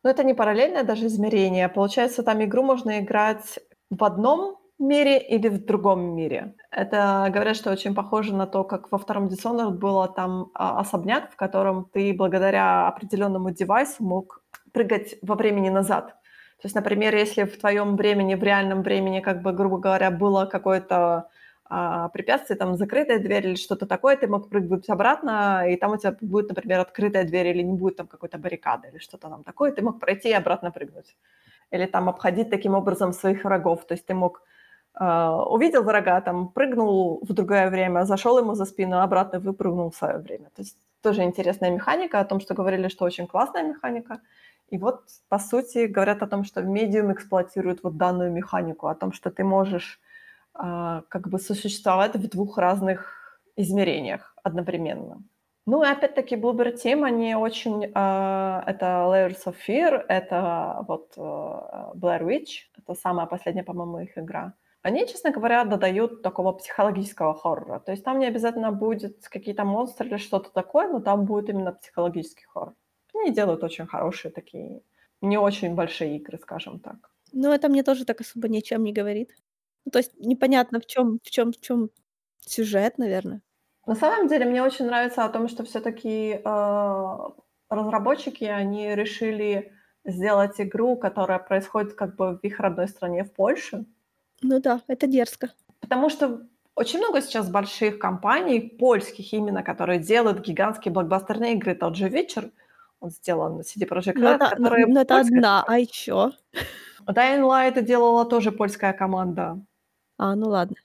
[0.04, 1.68] но это не параллельное даже измерение.
[1.68, 3.58] Получается, там игру можно играть
[3.88, 6.54] в одном мире или в другом мире.
[6.70, 11.32] Это говорят, что очень похоже на то, как во втором Dishonored было там а, особняк,
[11.32, 14.42] в котором ты благодаря определенному девайсу мог
[14.74, 16.08] прыгать во времени назад.
[16.60, 20.46] То есть, например, если в твоем времени, в реальном времени, как бы, грубо говоря, было
[20.46, 21.28] какое-то
[21.66, 25.96] а, препятствие, там закрытая дверь или что-то такое, ты мог прыгнуть обратно, и там у
[25.96, 29.72] тебя будет, например, открытая дверь или не будет там какой-то баррикады или что-то там такое,
[29.72, 31.16] ты мог пройти и обратно прыгнуть.
[31.70, 33.86] Или там обходить таким образом своих врагов.
[33.86, 34.42] То есть ты мог
[35.00, 35.04] э,
[35.50, 40.18] увидел врага, там прыгнул в другое время, зашел ему за спину, обратно выпрыгнул в свое
[40.18, 40.50] время.
[40.54, 44.20] То есть тоже интересная механика, о том, что говорили, что очень классная механика.
[44.68, 49.12] И вот, по сути, говорят о том, что Medium эксплуатирует вот данную механику, о том,
[49.12, 50.00] что ты можешь
[50.54, 55.22] а, как бы сосуществовать в двух разных измерениях одновременно.
[55.66, 57.86] Ну и опять-таки Bloober Team, они очень...
[57.86, 64.18] Uh, это Layers of Fear, это вот uh, Blair Witch, это самая последняя, по-моему, их
[64.18, 64.52] игра.
[64.82, 67.78] Они, честно говоря, додают такого психологического хоррора.
[67.80, 71.72] То есть там не обязательно будет какие-то монстры или что-то такое, но там будет именно
[71.72, 72.74] психологический хоррор.
[73.24, 74.82] Они делают очень хорошие такие,
[75.22, 77.10] не очень большие игры, скажем так.
[77.32, 79.30] Ну, это мне тоже так особо ничем не говорит.
[79.84, 81.90] Ну, то есть непонятно, в чем в чем в чем
[82.40, 83.40] сюжет, наверное.
[83.86, 87.16] На самом деле мне очень нравится о том, что все-таки э,
[87.70, 89.72] разработчики, они решили
[90.04, 93.86] сделать игру, которая происходит как бы в их родной стране, в Польше.
[94.42, 95.50] Ну да, это дерзко.
[95.80, 101.74] Потому что очень много сейчас больших компаний, польских именно, которые делают гигантские блокбастерные игры.
[101.74, 102.50] Тот же «Вечер»,
[103.00, 104.86] он сделан на CD Projekt ну, Red, это, которая...
[104.86, 106.32] Ну, это одна, а еще?
[107.06, 109.60] Dying Light делала тоже польская команда.
[110.18, 110.76] А, ну ладно.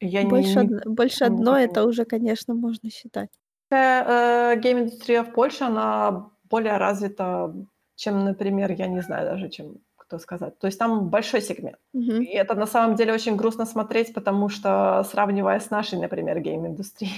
[0.00, 0.86] Я больше, не, од...
[0.86, 3.30] больше не одно это уже, конечно, можно считать.
[3.70, 7.54] Э, гейм-индустрия в Польше, она более развита,
[7.96, 10.58] чем, например, я не знаю даже, чем кто сказать.
[10.58, 11.78] То есть там большой сегмент.
[11.92, 12.12] Угу.
[12.22, 17.12] И это на самом деле очень грустно смотреть, потому что сравнивая с нашей, например, гейм-индустрией.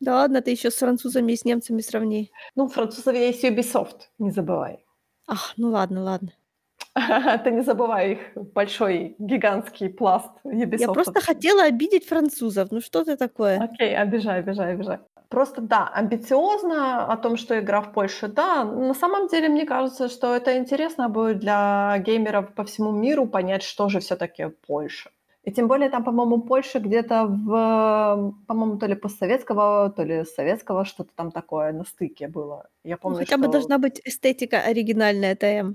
[0.00, 2.30] Да ладно, ты еще с французами и с немцами сравни.
[2.54, 4.84] Ну, французов есть Ubisoft, не забывай.
[5.26, 6.32] Ах, ну ладно, ладно.
[7.44, 8.18] Ты не забывай их
[8.54, 10.78] большой, гигантский пласт Ubisoft.
[10.80, 12.70] Я просто хотела обидеть французов.
[12.70, 13.60] Ну что ты такое?
[13.60, 14.98] Окей, обижай, обижай, обижай.
[15.28, 18.64] Просто да, амбициозно о том, что игра в Польше, да.
[18.64, 23.62] На самом деле, мне кажется, что это интересно будет для геймеров по всему миру понять,
[23.62, 25.10] что же все-таки Польша.
[25.48, 30.84] И тем более там, по-моему, Польша где-то в, по-моему, то ли постсоветского, то ли советского,
[30.84, 32.68] что-то там такое на стыке было.
[32.84, 33.46] Я ну, помню, ну, хотя что...
[33.46, 35.72] бы должна быть эстетика оригинальная ТМ.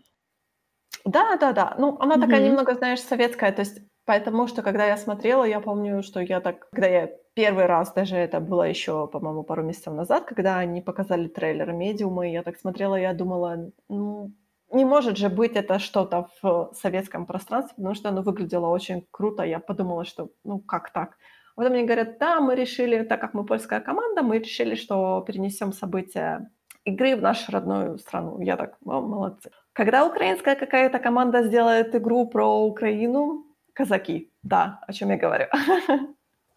[1.06, 1.76] Да, да, да.
[1.80, 3.52] Ну, она такая немного, знаешь, советская.
[3.52, 7.66] То есть, потому что, когда я смотрела, я помню, что я так, когда я первый
[7.66, 12.44] раз, даже это было еще, по-моему, пару месяцев назад, когда они показали трейлер медиума, я
[12.44, 14.32] так смотрела, я думала, ну,
[14.74, 19.44] не может же быть это что-то в советском пространстве, потому что оно выглядело очень круто.
[19.44, 21.18] Я подумала, что, ну, как так?
[21.56, 25.72] Потом мне говорят, да, мы решили, так как мы польская команда, мы решили, что перенесем
[25.72, 26.50] события
[26.86, 28.42] игры в нашу родную страну.
[28.42, 29.52] Я так, о, молодцы.
[29.74, 35.48] Когда украинская какая-то команда сделает игру про Украину, казаки, да, о чем я говорю.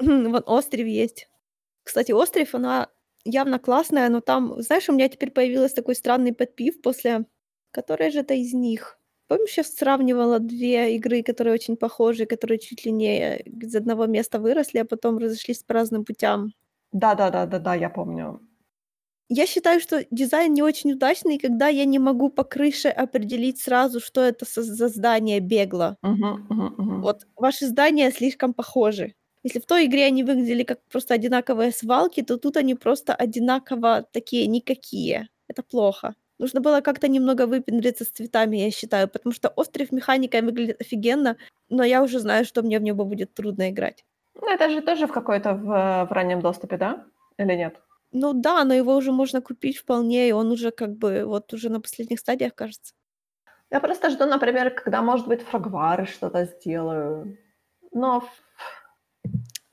[0.00, 1.28] Вот Остров есть.
[1.82, 2.88] Кстати, Остров, она
[3.24, 7.24] явно классная, но там, знаешь, у меня теперь появился такой странный подпив после...
[7.76, 8.98] Которая же это из них?
[9.28, 14.40] Помнишь, сейчас сравнивала две игры, которые очень похожи, которые чуть ли не из одного места
[14.40, 16.54] выросли, а потом разошлись по разным путям.
[17.02, 18.40] Да-да-да-да-да, я помню.
[19.28, 24.00] Я считаю, что дизайн не очень удачный, когда я не могу по крыше определить сразу,
[24.00, 25.96] что это за здание бегло.
[26.02, 27.00] Мгм, мгм, мгм.
[27.00, 29.14] Вот ваши здания слишком похожи.
[29.42, 34.02] Если в той игре они выглядели как просто одинаковые свалки, то тут они просто одинаково
[34.12, 35.28] такие никакие.
[35.48, 36.14] Это плохо.
[36.38, 41.36] Нужно было как-то немного выпендриться с цветами, я считаю, потому что остров механикой выглядит офигенно,
[41.70, 44.04] но я уже знаю, что мне в него будет трудно играть.
[44.34, 47.04] Ну, это же тоже в какой-то в, в раннем доступе, да?
[47.38, 47.80] Или нет?
[48.12, 51.70] Ну да, но его уже можно купить вполне, и он уже как бы вот уже
[51.70, 52.94] на последних стадиях, кажется.
[53.70, 57.38] Я просто жду, например, когда, может быть, фрагвары что-то сделаю.
[57.92, 58.22] Но...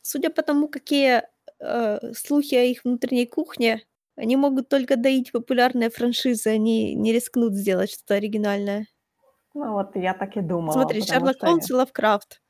[0.01, 1.23] Судя по тому, какие
[1.59, 3.83] э, слухи о их внутренней кухне,
[4.15, 8.85] они могут только доить популярные франшизы, они не рискнут сделать что-то оригинальное.
[9.53, 10.73] Ну вот я так и думала.
[10.73, 12.41] Смотри, Шерлок что Холмс и Лавкрафт.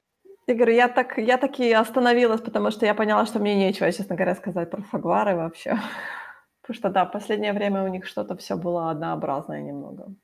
[0.48, 4.16] Я говорю, я так, я таки остановилась, потому что я поняла, что мне нечего, честно
[4.16, 5.78] говоря, сказать про Фагвары вообще.
[6.62, 10.16] Потому что, да, в последнее время у них что-то все было однообразное немного.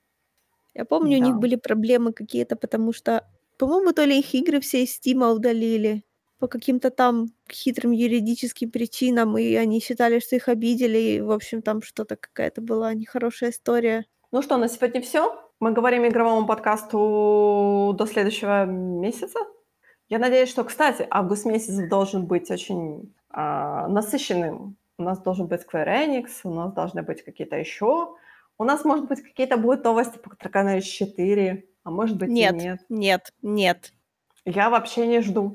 [0.73, 1.39] Я помню, у них Да.
[1.39, 3.27] были проблемы какие-то, потому что,
[3.57, 6.03] по-моему, то ли их игры все из Стима удалили
[6.39, 11.61] по каким-то там хитрым юридическим причинам, и они считали, что их обидели, и, в общем,
[11.61, 14.05] там что-то какая-то была нехорошая история.
[14.31, 15.43] Ну что, на сегодня все.
[15.59, 19.39] Мы говорим игровому подкасту до следующего месяца.
[20.07, 24.77] Я надеюсь, что, кстати, август месяц должен быть очень а, насыщенным.
[24.97, 28.15] У нас должен быть Square Enix, у нас должны быть какие-то еще.
[28.57, 32.53] У нас, может быть, какие-то будут новости по Dragon Age 4, а может быть Нет,
[32.53, 32.79] и нет.
[32.89, 33.93] нет, нет.
[34.45, 35.53] Я вообще не жду.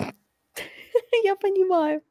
[1.24, 2.02] Я понимаю.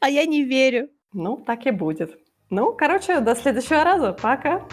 [0.00, 0.88] А я не верю.
[1.12, 2.18] Ну, так и будет.
[2.50, 4.12] Ну, короче, до следующего раза.
[4.12, 4.66] Пока.